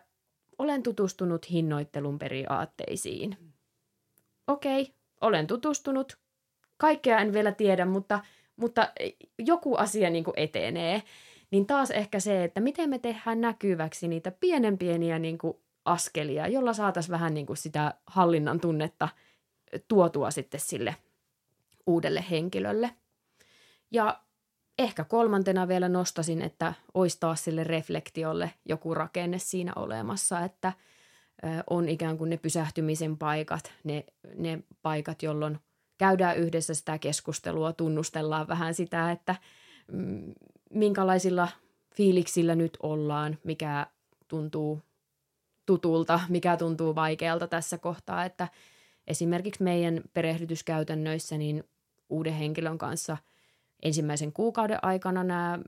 [0.58, 3.38] olen tutustunut hinnoittelun periaatteisiin.
[4.46, 6.18] Okei, olen tutustunut.
[6.76, 8.20] Kaikkea en vielä tiedä, mutta–
[8.56, 8.92] mutta
[9.38, 11.02] joku asia niin kuin etenee,
[11.50, 16.48] niin taas ehkä se, että miten me tehdään näkyväksi niitä pienen pieniä niin kuin askelia,
[16.48, 19.08] jolla saataisiin vähän niin kuin sitä hallinnan tunnetta
[19.88, 20.96] tuotua sitten sille
[21.86, 22.90] uudelle henkilölle.
[23.90, 24.20] Ja
[24.78, 30.72] ehkä kolmantena vielä nostasin, että olisi taas sille reflektiolle joku rakenne siinä olemassa, että
[31.70, 35.58] on ikään kuin ne pysähtymisen paikat, ne, ne paikat, jolloin
[35.98, 39.34] käydään yhdessä sitä keskustelua, tunnustellaan vähän sitä, että
[39.92, 40.34] mm,
[40.70, 41.48] minkälaisilla
[41.94, 43.86] fiiliksillä nyt ollaan, mikä
[44.28, 44.82] tuntuu
[45.66, 48.48] tutulta, mikä tuntuu vaikealta tässä kohtaa, että
[49.06, 51.64] esimerkiksi meidän perehdytyskäytännöissä niin
[52.08, 53.16] uuden henkilön kanssa
[53.82, 55.58] ensimmäisen kuukauden aikana nämä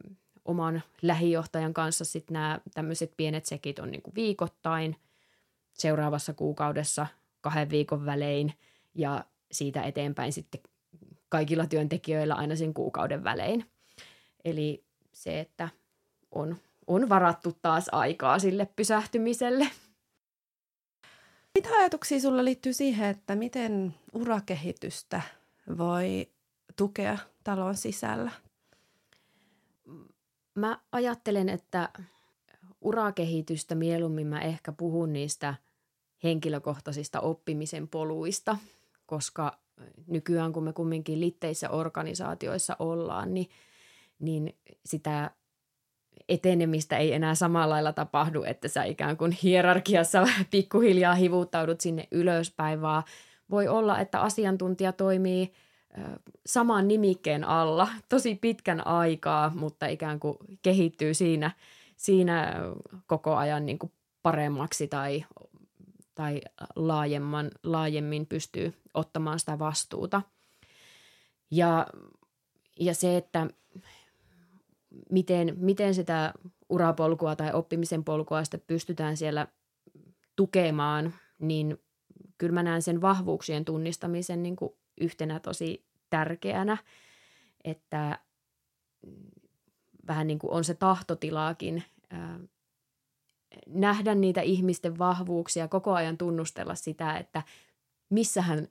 [0.45, 4.97] oman lähijohtajan kanssa sitten nämä tämmöiset pienet sekit on niin kuin viikoittain,
[5.73, 7.07] seuraavassa kuukaudessa
[7.41, 8.55] kahden viikon välein.
[8.95, 10.61] Ja siitä eteenpäin sitten
[11.29, 13.65] kaikilla työntekijöillä aina sen kuukauden välein.
[14.45, 15.69] Eli se, että
[16.31, 16.57] on,
[16.87, 19.71] on varattu taas aikaa sille pysähtymiselle.
[21.55, 25.23] Mitä ajatuksia sulla liittyy siihen, että miten urakehitystä
[25.79, 26.29] voi
[26.77, 28.31] tukea talon sisällä?
[30.55, 31.89] Mä ajattelen, että
[32.81, 35.55] urakehitystä mieluummin mä ehkä puhun niistä
[36.25, 38.57] henkilökohtaisista oppimisen poluista,
[39.09, 39.59] koska
[40.07, 43.49] nykyään kun me kumminkin litteissä organisaatioissa ollaan, niin,
[44.19, 45.31] niin sitä
[46.29, 52.81] etenemistä ei enää samalla lailla tapahdu, että sä ikään kuin hierarkiassa pikkuhiljaa hivuttaudut sinne ylöspäin,
[52.81, 53.03] vaan
[53.51, 55.53] voi olla, että asiantuntija toimii
[56.47, 61.51] saman nimikkeen alla tosi pitkän aikaa, mutta ikään kuin kehittyy siinä,
[61.97, 62.55] siinä
[63.07, 63.93] koko ajan niin kuin
[64.23, 65.25] paremmaksi tai,
[66.19, 66.41] tai
[66.77, 70.23] laajemman, laajemmin pystyy ottamaan sitä vastuuta.
[71.51, 71.87] Ja,
[72.81, 73.47] ja se, että
[75.11, 76.33] miten, miten sitä
[76.69, 79.47] urapolkua tai oppimisen polkua sitten pystytään siellä
[80.37, 81.79] tukemaan, niin
[82.39, 86.77] kyllä mä näen sen vahvuuksien tunnistamisen niin kuin yhtenä tosi tärkeänä,
[87.65, 88.19] että
[90.07, 91.85] vähän niin kuin on se tahtotilaakin
[93.67, 97.43] nähdä niitä ihmisten vahvuuksia, koko ajan tunnustella sitä, että
[98.11, 98.69] missähän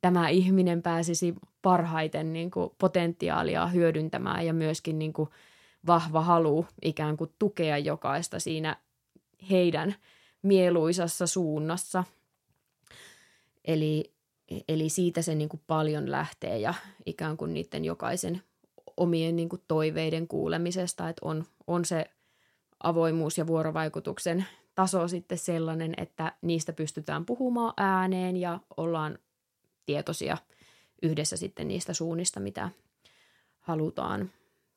[0.00, 5.28] tämä ihminen pääsisi parhaiten niin kuin potentiaalia hyödyntämään ja myöskin niin kuin
[5.86, 8.76] vahva halu ikään kuin tukea jokaista siinä
[9.50, 9.94] heidän
[10.42, 12.04] mieluisassa suunnassa.
[13.64, 14.12] Eli,
[14.68, 16.74] eli siitä se niin kuin paljon lähtee ja
[17.06, 18.42] ikään kuin niiden jokaisen
[18.96, 22.10] omien niin kuin toiveiden kuulemisesta, että on, on se
[22.82, 29.18] avoimuus ja vuorovaikutuksen taso sitten sellainen, että niistä pystytään puhumaan ääneen ja ollaan
[29.86, 30.38] tietoisia
[31.02, 32.70] yhdessä sitten niistä suunnista, mitä
[33.60, 34.30] halutaan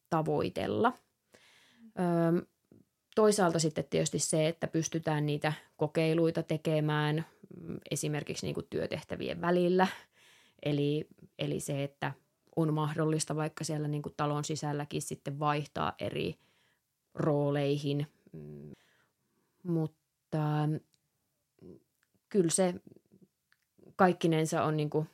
[0.10, 0.94] tavoitella.
[2.00, 2.42] Öö,
[3.16, 7.26] toisaalta sitten tietysti se, että pystytään niitä kokeiluita tekemään
[7.62, 9.88] mm, esimerkiksi niin kuin työtehtävien välillä.
[10.64, 11.08] Eli,
[11.40, 12.12] eli se, että
[12.56, 16.36] on mahdollista vaikka siellä niin kuin talon sisälläkin sitten vaihtaa eri
[17.14, 18.08] rooleihin.
[18.32, 18.72] Mm,
[19.64, 20.70] mutta
[22.30, 22.74] kyllä se
[23.96, 25.10] kaikkinensa on niin kuin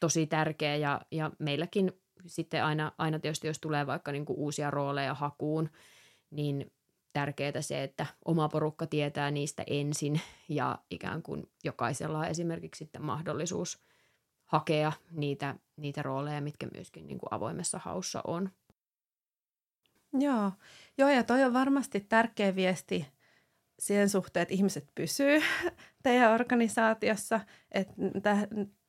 [0.00, 1.92] tosi tärkeä ja, ja meilläkin
[2.26, 5.70] sitten aina, aina tietysti, jos tulee vaikka niin kuin uusia rooleja hakuun,
[6.30, 6.72] niin
[7.12, 13.02] tärkeää se, että oma porukka tietää niistä ensin ja ikään kuin jokaisella on esimerkiksi sitten
[13.02, 13.78] mahdollisuus
[14.44, 18.50] hakea niitä, niitä rooleja, mitkä myöskin niin kuin avoimessa haussa on.
[20.12, 20.52] Joo.
[20.98, 23.06] Joo, ja toi on varmasti tärkeä viesti
[23.78, 25.42] siihen suhteen, että ihmiset pysyy
[26.02, 27.40] teidän organisaatiossa,
[27.72, 27.94] että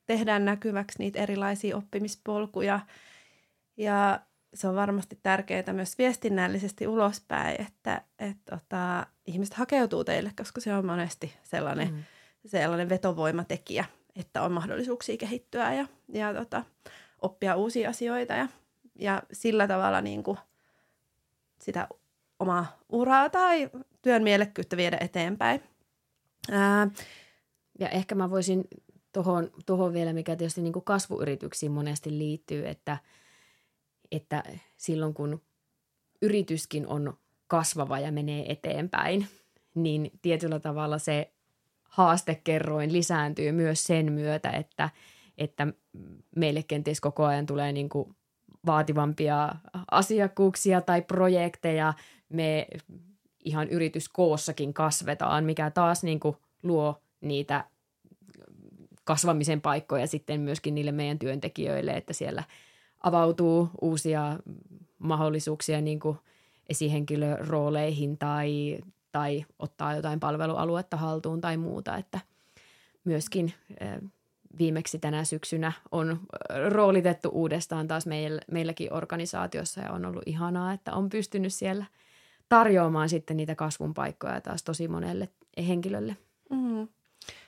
[0.06, 2.80] tehdään näkyväksi niitä erilaisia oppimispolkuja.
[3.78, 4.20] Ja
[4.54, 10.74] se on varmasti tärkeää myös viestinnällisesti ulospäin, että, että tota, ihmiset hakeutuu teille, koska se
[10.74, 12.04] on monesti sellainen, mm.
[12.46, 16.64] sellainen vetovoimatekijä, että on mahdollisuuksia kehittyä ja, ja tota,
[17.22, 18.48] oppia uusia asioita ja,
[18.96, 20.38] ja sillä tavalla niin kuin
[21.62, 21.88] sitä
[22.40, 23.70] omaa uraa tai
[24.02, 25.64] työn mielekkyyttä viedä eteenpäin.
[26.52, 26.88] Ää,
[27.80, 28.64] ja ehkä mä voisin
[29.12, 32.98] tuohon, tuohon vielä, mikä tietysti niin kuin kasvuyrityksiin monesti liittyy, että,
[34.12, 34.44] että
[34.78, 35.42] silloin kun
[36.22, 39.28] yrityskin on kasvava ja menee eteenpäin,
[39.76, 41.34] niin tietyllä tavalla se
[41.84, 44.90] haastekerroin lisääntyy myös sen myötä, että,
[45.38, 45.68] että
[46.36, 48.16] meille kenties koko ajan tulee niin kuin
[48.66, 49.56] vaativampia
[49.92, 51.94] asiakkuuksia tai projekteja.
[52.30, 52.68] Me
[53.46, 57.66] ihan yrityskoossakin kasvetaan, mikä taas niin kuin luo niitä
[59.04, 62.44] kasvamisen paikkoja sitten myöskin niille meidän työntekijöille, että siellä
[63.04, 64.40] avautuu uusia
[65.00, 66.18] mahdollisuuksia niin kuin
[66.70, 68.80] esihenkilörooleihin tai,
[69.12, 72.20] tai ottaa jotain palvelualuetta haltuun tai muuta, että
[73.04, 73.54] myöskin
[74.58, 76.20] viimeksi tänä syksynä on
[76.70, 78.06] roolitettu uudestaan taas
[78.52, 81.86] meilläkin organisaatiossa ja on ollut ihanaa, että on pystynyt siellä
[82.50, 85.30] tarjoamaan sitten niitä kasvun paikkoja taas tosi monelle
[85.68, 86.18] henkilölle.
[86.50, 86.88] Mm.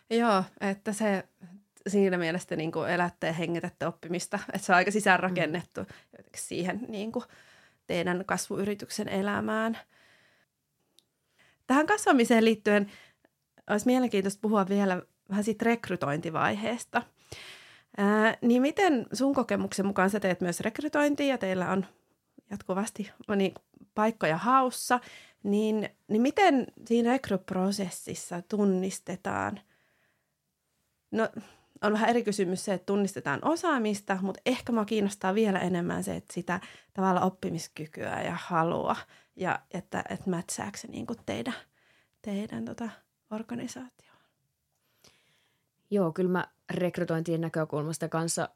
[0.10, 1.24] Joo, että se
[1.88, 5.88] siinä mielessä niin kuin elätte ja hengitätte oppimista, että se on aika sisäänrakennettu mm.
[6.36, 7.26] siihen niin kuin
[7.88, 9.78] teidän kasvuyrityksen elämään.
[11.68, 12.92] Tähän kasvamiseen liittyen
[13.70, 17.02] olisi mielenkiintoista puhua vielä vähän siitä rekrytointivaiheesta.
[17.98, 21.86] Ää, niin miten sun kokemuksen mukaan sä teet myös rekrytointia ja teillä on
[22.50, 23.54] jatkuvasti niin,
[23.96, 25.00] paikkoja haussa,
[25.44, 29.60] niin, niin miten siinä rekryprosessissa tunnistetaan,
[31.12, 31.30] no
[31.84, 36.16] on vähän eri kysymys se, että tunnistetaan osaamista, mutta ehkä mua kiinnostaa vielä enemmän se,
[36.16, 36.60] että sitä
[36.94, 38.96] tavalla oppimiskykyä ja halua
[39.36, 41.54] ja että, että mätsääkö se niin kuin teidän,
[42.22, 42.90] teidän tota
[43.32, 44.13] organisaatioon.
[45.94, 48.50] Joo, kyllä mä rekrytointien näkökulmasta kanssa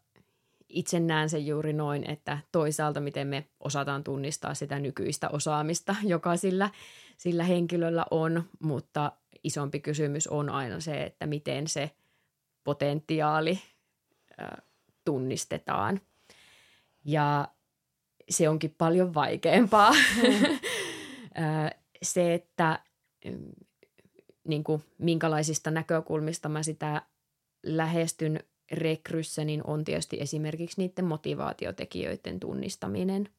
[0.69, 6.38] itse näen sen juuri noin, että toisaalta miten me osataan tunnistaa sitä nykyistä osaamista, joka
[6.38, 6.69] sillä,
[7.17, 9.12] sillä henkilöllä on, mutta
[9.43, 11.91] isompi kysymys on aina se, että miten se
[12.63, 13.60] potentiaali
[15.06, 16.02] tunnistetaan.
[17.06, 17.47] Ja
[18.30, 19.91] se onkin paljon vaikeampaa.
[21.38, 21.69] Mm.
[22.02, 22.80] se, että
[24.47, 27.02] niin kuin, minkälaisista näkökulmista mä sitä
[27.63, 28.39] lähestyn
[28.72, 33.30] rekryssä, niin on tietysti esimerkiksi niiden motivaatiotekijöiden tunnistaminen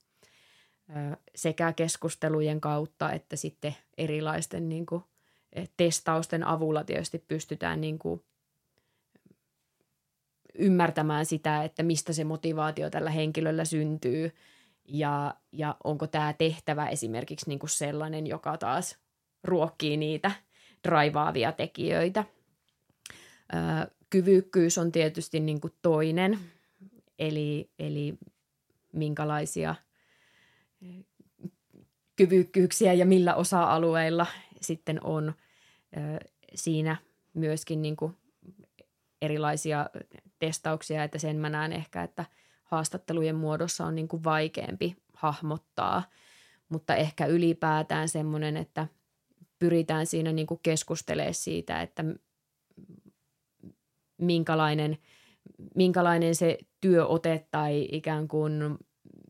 [1.35, 5.03] sekä keskustelujen kautta että sitten erilaisten niin kuin,
[5.77, 8.25] testausten avulla tietysti pystytään niin kuin,
[10.59, 14.33] ymmärtämään sitä, että mistä se motivaatio tällä henkilöllä syntyy
[14.85, 18.99] ja, ja onko tämä tehtävä esimerkiksi niin kuin sellainen, joka taas
[19.45, 20.33] ruokkii niitä
[20.89, 22.25] draivaavia tekijöitä.
[23.55, 26.39] Ö, kyvykkyys on tietysti niin kuin toinen,
[27.19, 28.19] eli, eli
[28.93, 29.75] minkälaisia
[32.17, 34.27] kyvykkyyksiä ja millä osa-alueilla
[34.61, 35.35] sitten on
[35.97, 36.97] ö, siinä
[37.35, 38.17] myöskin niin kuin
[39.23, 39.91] erilaisia
[40.39, 42.25] testauksia, että sen mä näen ehkä, että
[42.63, 46.03] haastattelujen muodossa on niin kuin vaikeampi hahmottaa,
[46.69, 48.87] mutta ehkä ylipäätään semmoinen, että
[49.59, 52.05] pyritään siinä niin kuin keskustelemaan siitä, että
[54.19, 54.99] minkälainen,
[55.75, 58.79] minkälainen se työote tai ikään kuin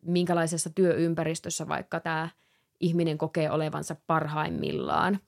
[0.02, 2.28] minkälaisessa työympäristössä vaikka tämä
[2.80, 5.18] ihminen kokee olevansa parhaimmillaan,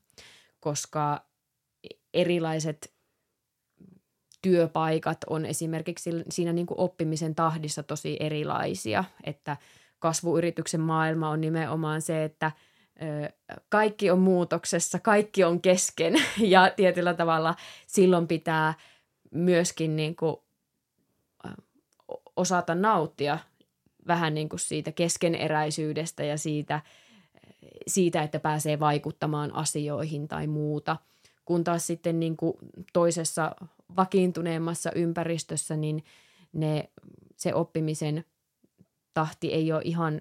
[0.61, 1.25] koska
[2.15, 2.95] erilaiset
[4.43, 9.57] työpaikat on esimerkiksi siinä niin kuin oppimisen tahdissa tosi erilaisia, että
[9.99, 12.53] kasvuyrityksen maailma on nimenomaan se, että
[13.69, 17.55] kaikki on muutoksessa, kaikki on kesken ja tietyllä tavalla
[17.87, 18.75] silloin pitää
[19.31, 20.37] myöskin niin kuin
[22.37, 23.39] osata nauttia
[24.07, 26.81] vähän niin kuin siitä keskeneräisyydestä ja siitä,
[27.87, 30.97] siitä, että pääsee vaikuttamaan asioihin tai muuta.
[31.45, 32.55] Kun taas sitten niin kuin
[32.93, 33.57] toisessa
[33.97, 36.05] vakiintuneemmassa ympäristössä, niin
[36.53, 36.91] ne,
[37.37, 38.25] se oppimisen
[39.15, 40.21] tahti ei ole ihan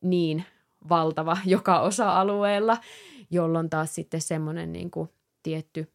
[0.00, 0.44] niin
[0.88, 2.78] valtava joka osa-alueella,
[3.30, 5.08] jolloin taas sitten semmoinen niin kuin
[5.42, 5.92] tietty,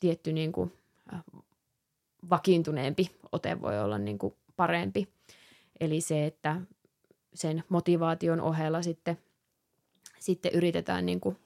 [0.00, 0.72] tietty niin kuin
[2.30, 5.08] vakiintuneempi ote voi olla niin kuin parempi.
[5.80, 6.60] Eli se, että
[7.34, 9.18] sen motivaation ohella sitten,
[10.18, 11.36] sitten yritetään niin kuin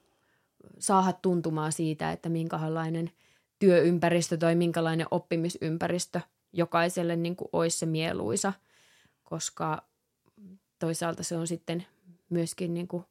[0.79, 3.11] saada tuntumaan siitä, että minkälainen–
[3.59, 6.21] työympäristö tai minkälainen oppimisympäristö
[6.53, 8.53] jokaiselle niin kuin olisi se mieluisa,
[9.23, 9.83] koska
[10.79, 11.85] toisaalta se on sitten
[12.29, 13.03] myöskin niin kuin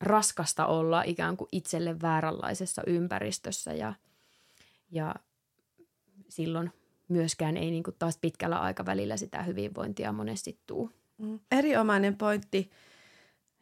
[0.00, 3.94] raskasta olla ikään kuin itselle vääränlaisessa ympäristössä ja,
[4.90, 5.14] ja
[6.28, 6.72] silloin
[7.08, 10.90] myöskään ei niin kuin taas pitkällä aikavälillä sitä hyvinvointia monesti tuu.
[11.18, 11.40] Mm.
[11.50, 12.70] Erinomainen pointti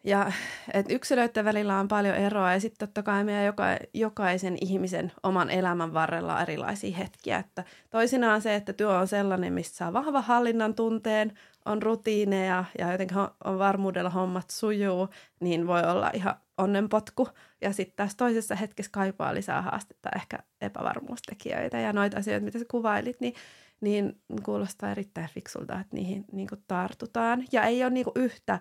[0.05, 0.33] ja
[0.73, 5.51] että yksilöiden välillä on paljon eroa ja sitten totta kai meidän joka, jokaisen ihmisen oman
[5.51, 7.39] elämän varrella on erilaisia hetkiä.
[7.39, 11.33] Että toisinaan se, että työ on sellainen, missä saa vahva hallinnan tunteen,
[11.65, 15.09] on rutiineja ja jotenkin on varmuudella hommat sujuu,
[15.41, 17.29] niin voi olla ihan onnenpotku.
[17.61, 22.65] Ja sitten taas toisessa hetkessä kaipaa lisää haastetta, ehkä epävarmuustekijöitä ja noita asioita, mitä sä
[22.71, 23.35] kuvailit, niin,
[23.81, 27.45] niin kuulostaa erittäin fiksulta, että niihin niin tartutaan.
[27.53, 28.61] Ja ei ole niin yhtä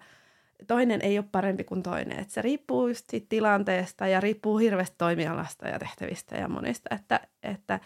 [0.67, 2.19] toinen ei ole parempi kuin toinen.
[2.19, 7.19] Että se riippuu just siitä tilanteesta ja riippuu hirveästi toimialasta ja tehtävistä ja monista, että,
[7.43, 7.79] että,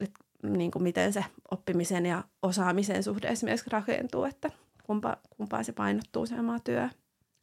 [0.00, 4.50] että niin kuin miten se oppimisen ja osaamisen suhde esimerkiksi rakentuu, että
[4.82, 6.88] kumpa, kumpaan se painottuu se oma työ.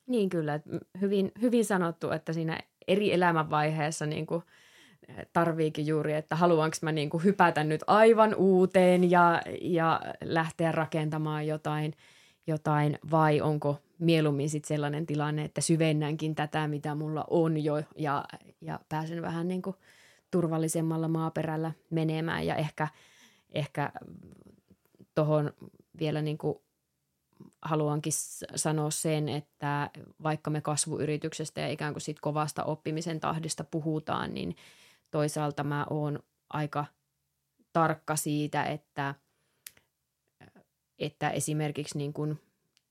[0.08, 0.60] Niin kyllä,
[1.02, 4.44] hyvin, hyvin sanottu, että siinä eri elämänvaiheessa niin kuin
[5.34, 11.48] tarviikin juuri, että haluanko mä niin kuin hypätä nyt aivan uuteen ja, ja lähteä rakentamaan
[11.48, 11.94] jotain,
[12.48, 18.24] jotain vai onko mieluummin sit sellainen tilanne, että syvennänkin tätä, mitä mulla on jo ja,
[18.62, 19.76] ja pääsen vähän niin kuin
[20.32, 22.88] turvallisemmalla maaperällä menemään ja ehkä,
[23.54, 23.92] ehkä
[25.16, 25.54] tuohon
[26.00, 26.58] vielä niin kuin
[27.66, 28.14] haluankin
[28.56, 29.90] sanoa sen, että
[30.24, 34.56] vaikka me kasvuyrityksestä ja ikään kuin siitä kovasta oppimisen tahdista puhutaan, niin
[35.12, 36.86] toisaalta mä oon aika
[37.74, 39.16] tarkka siitä, että,
[41.00, 42.40] että esimerkiksi niin kuin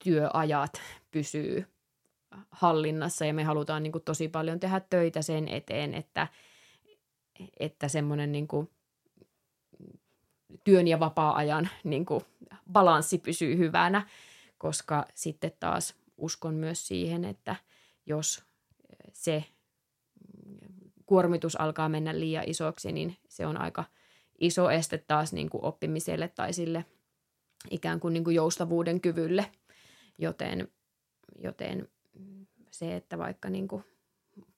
[0.03, 1.65] työajat pysyy
[2.51, 6.27] hallinnassa ja me halutaan niin kuin tosi paljon tehdä töitä sen eteen, että,
[7.59, 8.69] että semmoinen niin kuin
[10.63, 12.21] työn ja vapaa-ajan niin kuin
[12.71, 14.07] balanssi pysyy hyvänä,
[14.65, 17.55] koska sitten taas uskon myös siihen, että
[18.05, 18.43] jos
[19.13, 19.43] se
[21.05, 23.83] kuormitus alkaa mennä liian isoksi, niin se on aika
[24.39, 26.85] iso este taas niin kuin oppimiselle tai sille
[27.69, 29.51] ikään kuin, niin kuin joustavuuden kyvylle.
[30.17, 30.67] Joten,
[31.43, 31.87] joten
[32.71, 33.83] se, että vaikka niin kuin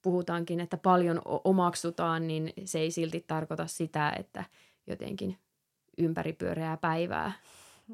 [0.01, 4.43] puhutaankin, että paljon omaksutaan, niin se ei silti tarkoita sitä, että
[4.87, 5.37] jotenkin
[5.97, 7.31] ympäripyöreää päivää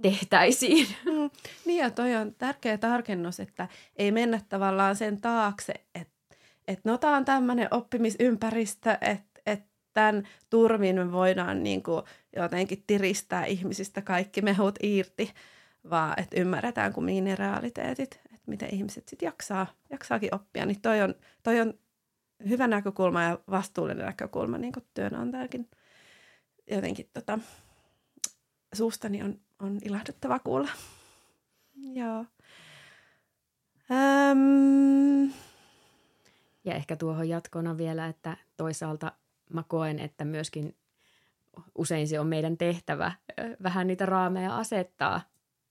[0.01, 0.87] tehtäisiin.
[1.05, 1.29] Mm,
[1.65, 6.35] niin ja toi on tärkeä tarkennus, että ei mennä tavallaan sen taakse, että,
[6.67, 12.03] että no tämä on tämmöinen oppimisympäristö, että, että tämän turvin me voidaan niin kuin
[12.35, 15.33] jotenkin tiristää ihmisistä kaikki mehut irti,
[15.89, 20.65] vaan että ymmärretään kuin mineraaliteetit, että miten ihmiset sitten jaksaa, jaksaakin oppia.
[20.65, 21.73] Niin toi on, toi on
[22.49, 25.69] hyvä näkökulma ja vastuullinen näkökulma niin kuin työnantajakin
[26.71, 27.39] jotenkin tota,
[28.73, 30.69] suustani on, on ilahduttava kuulla.
[31.75, 32.25] Joo.
[33.91, 35.31] Öm...
[36.65, 39.11] Ja ehkä tuohon jatkona vielä, että toisaalta
[39.53, 40.75] mä koen, että myöskin
[41.75, 43.11] usein se on meidän tehtävä
[43.63, 45.21] vähän niitä raameja asettaa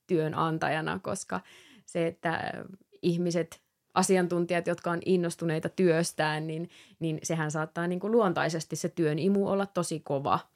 [0.06, 1.40] työnantajana, koska
[1.86, 2.64] se, että
[3.02, 3.62] ihmiset,
[3.94, 6.70] asiantuntijat, jotka on innostuneita työstään, niin,
[7.00, 10.38] niin sehän saattaa niin kuin luontaisesti se työn imu olla tosi kova–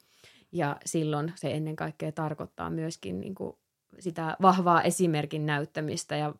[0.51, 3.57] ja silloin se ennen kaikkea tarkoittaa myöskin niin kuin
[3.99, 6.33] sitä vahvaa esimerkin näyttämistä ja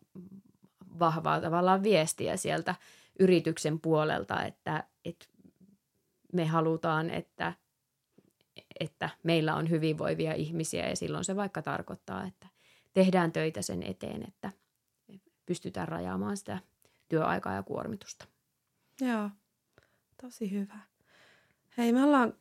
[0.98, 2.74] vahvaa tavallaan viestiä sieltä
[3.18, 5.26] yrityksen puolelta, että, että
[6.32, 7.52] me halutaan, että,
[8.80, 12.46] että meillä on hyvinvoivia ihmisiä ja silloin se vaikka tarkoittaa, että
[12.92, 14.52] tehdään töitä sen eteen, että
[15.46, 16.58] pystytään rajaamaan sitä
[17.08, 18.24] työaikaa ja kuormitusta.
[19.00, 19.30] Joo,
[20.22, 20.78] tosi hyvä.
[21.78, 22.34] Hei, me ollaan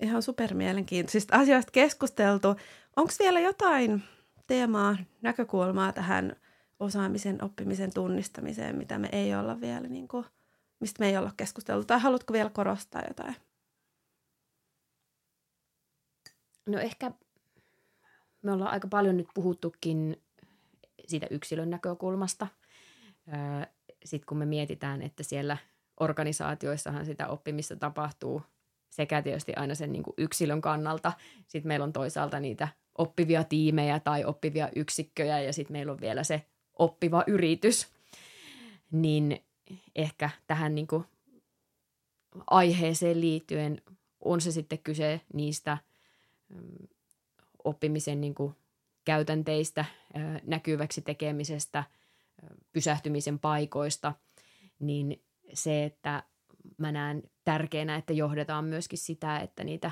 [0.00, 2.48] ihan supermielenkiintoisista asioista keskusteltu.
[2.96, 4.02] Onko vielä jotain
[4.46, 6.36] teemaa, näkökulmaa tähän
[6.80, 10.24] osaamisen, oppimisen tunnistamiseen, mitä me ei olla vielä, niin kuin,
[10.80, 11.84] mistä me ei olla keskusteltu?
[11.84, 13.36] Tai haluatko vielä korostaa jotain?
[16.66, 17.12] No ehkä
[18.42, 20.22] me ollaan aika paljon nyt puhuttukin
[21.06, 22.46] siitä yksilön näkökulmasta.
[24.04, 25.56] Sitten kun me mietitään, että siellä
[26.00, 28.42] organisaatioissahan sitä oppimista tapahtuu–
[28.94, 31.12] sekä tietysti aina sen niin kuin yksilön kannalta.
[31.46, 32.68] Sitten meillä on toisaalta niitä
[32.98, 36.46] oppivia tiimejä tai oppivia yksikköjä ja sitten meillä on vielä se
[36.78, 37.88] oppiva yritys.
[38.90, 39.44] Niin
[39.94, 41.04] ehkä tähän niin kuin
[42.46, 43.82] aiheeseen liittyen
[44.20, 45.78] on se sitten kyse niistä
[46.48, 46.88] mm,
[47.64, 48.54] oppimisen niin kuin
[49.04, 49.84] käytänteistä,
[50.42, 51.84] näkyväksi tekemisestä,
[52.72, 54.12] pysähtymisen paikoista,
[54.78, 55.22] niin
[55.52, 56.22] se, että
[56.78, 59.90] mä näen tärkeänä, että johdetaan myöskin sitä, että niitä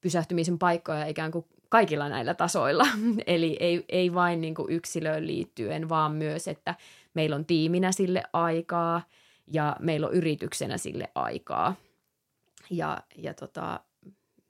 [0.00, 2.86] pysähtymisen paikkoja ikään kuin kaikilla näillä tasoilla.
[3.26, 6.74] Eli ei, ei vain niin kuin yksilöön liittyen, vaan myös, että
[7.14, 9.02] meillä on tiiminä sille aikaa
[9.46, 11.74] ja meillä on yrityksenä sille aikaa.
[12.70, 13.80] Ja, ja tota,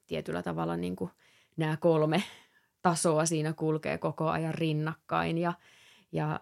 [0.06, 1.10] tietyllä tavalla niin kuin
[1.56, 2.22] nämä kolme
[2.82, 5.52] tasoa siinä kulkee koko ajan rinnakkain ja,
[6.12, 6.40] ja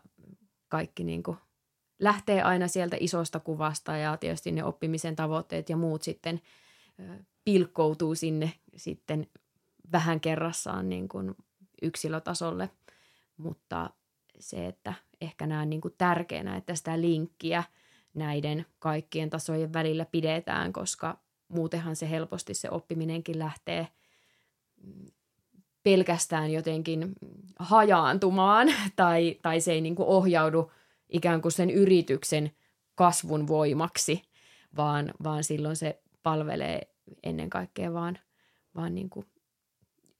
[0.68, 1.36] kaikki niin kuin
[2.02, 6.40] lähtee aina sieltä isosta kuvasta ja tietysti ne oppimisen tavoitteet ja muut sitten
[7.44, 9.26] pilkkoutuu sinne sitten
[9.92, 11.34] vähän kerrassaan niin kuin
[11.82, 12.70] yksilötasolle,
[13.36, 13.90] mutta
[14.38, 17.64] se, että ehkä näen niin kuin tärkeänä, että sitä linkkiä
[18.14, 23.88] näiden kaikkien tasojen välillä pidetään, koska muutenhan se helposti se oppiminenkin lähtee
[24.82, 25.06] mm,
[25.82, 27.12] pelkästään jotenkin
[27.58, 30.70] hajaantumaan tai, tai se ei niin kuin ohjaudu–
[31.12, 32.50] ikään kuin sen yrityksen
[32.94, 34.22] kasvun voimaksi,
[34.76, 36.80] vaan, vaan silloin se palvelee
[37.22, 38.18] ennen kaikkea vaan,
[38.74, 39.26] vaan niin kuin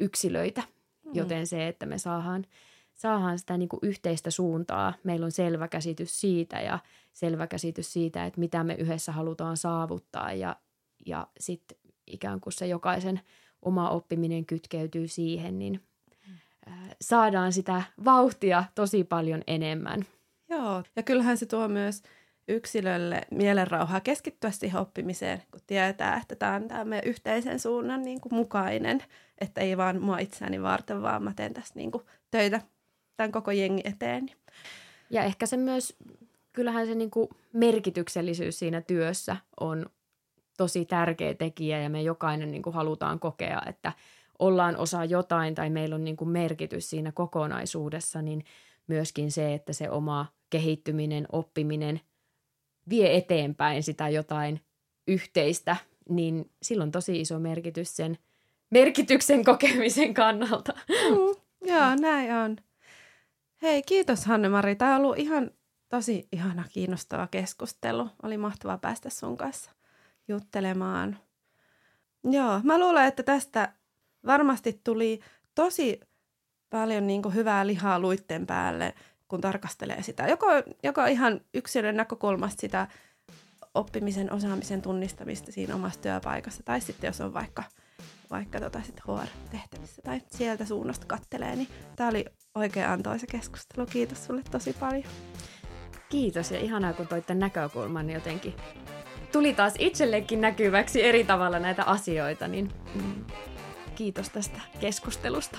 [0.00, 0.62] yksilöitä.
[1.04, 1.10] Mm.
[1.14, 2.46] Joten se, että me saadaan,
[2.94, 6.78] saadaan sitä niin kuin yhteistä suuntaa, meillä on selvä käsitys siitä ja
[7.12, 10.56] selvä käsitys siitä, että mitä me yhdessä halutaan saavuttaa ja,
[11.06, 13.20] ja sitten ikään kuin se jokaisen
[13.62, 15.80] oma oppiminen kytkeytyy siihen, niin
[17.00, 20.06] saadaan sitä vauhtia tosi paljon enemmän.
[20.52, 22.02] Joo, ja kyllähän se tuo myös
[22.48, 28.20] yksilölle mielenrauhaa keskittyä siihen oppimiseen, kun tietää, että tämä on tämä meidän yhteisen suunnan niin
[28.20, 29.04] kuin mukainen,
[29.38, 32.60] että ei vaan mua itseäni varten, vaan mä teen tässä niin kuin töitä
[33.16, 34.30] tämän koko jengi eteen.
[35.10, 35.96] Ja ehkä se myös,
[36.52, 39.86] kyllähän se niin kuin merkityksellisyys siinä työssä on
[40.56, 43.92] tosi tärkeä tekijä ja me jokainen niin kuin halutaan kokea, että
[44.38, 48.44] ollaan osa jotain tai meillä on niin kuin merkitys siinä kokonaisuudessa, niin
[48.86, 52.00] myöskin se, että se oma kehittyminen, oppiminen
[52.88, 54.60] vie eteenpäin sitä jotain
[55.08, 55.76] yhteistä,
[56.08, 58.18] niin silloin tosi iso merkitys sen
[58.70, 60.72] merkityksen kokemisen kannalta.
[60.88, 62.56] Mm, joo, näin on.
[63.62, 64.76] Hei, kiitos Hanne-Mari.
[64.76, 65.50] Tämä on ollut ihan
[65.88, 68.08] tosi ihana, kiinnostava keskustelu.
[68.22, 69.70] Oli mahtavaa päästä sun kanssa
[70.28, 71.18] juttelemaan.
[72.24, 73.72] Joo, mä luulen, että tästä
[74.26, 75.20] varmasti tuli
[75.54, 76.00] tosi
[76.70, 78.94] paljon niin hyvää lihaa luitten päälle,
[79.32, 80.26] kun tarkastelee sitä.
[80.26, 80.46] Joko,
[80.82, 82.86] joko ihan yksilön näkökulmasta sitä
[83.74, 87.64] oppimisen, osaamisen tunnistamista siinä omassa työpaikassa, tai sitten jos on vaikka,
[88.30, 92.24] vaikka tota sit HR-tehtävissä tai sieltä suunnasta kattelee, niin tämä oli
[92.54, 93.86] oikein antoisa keskustelu.
[93.86, 95.04] Kiitos sulle tosi paljon.
[96.08, 98.54] Kiitos ja ihanaa, kun toit tämän näkökulman jotenkin
[99.32, 103.24] tuli taas itsellekin näkyväksi eri tavalla näitä asioita, niin mm,
[103.94, 105.58] kiitos tästä keskustelusta.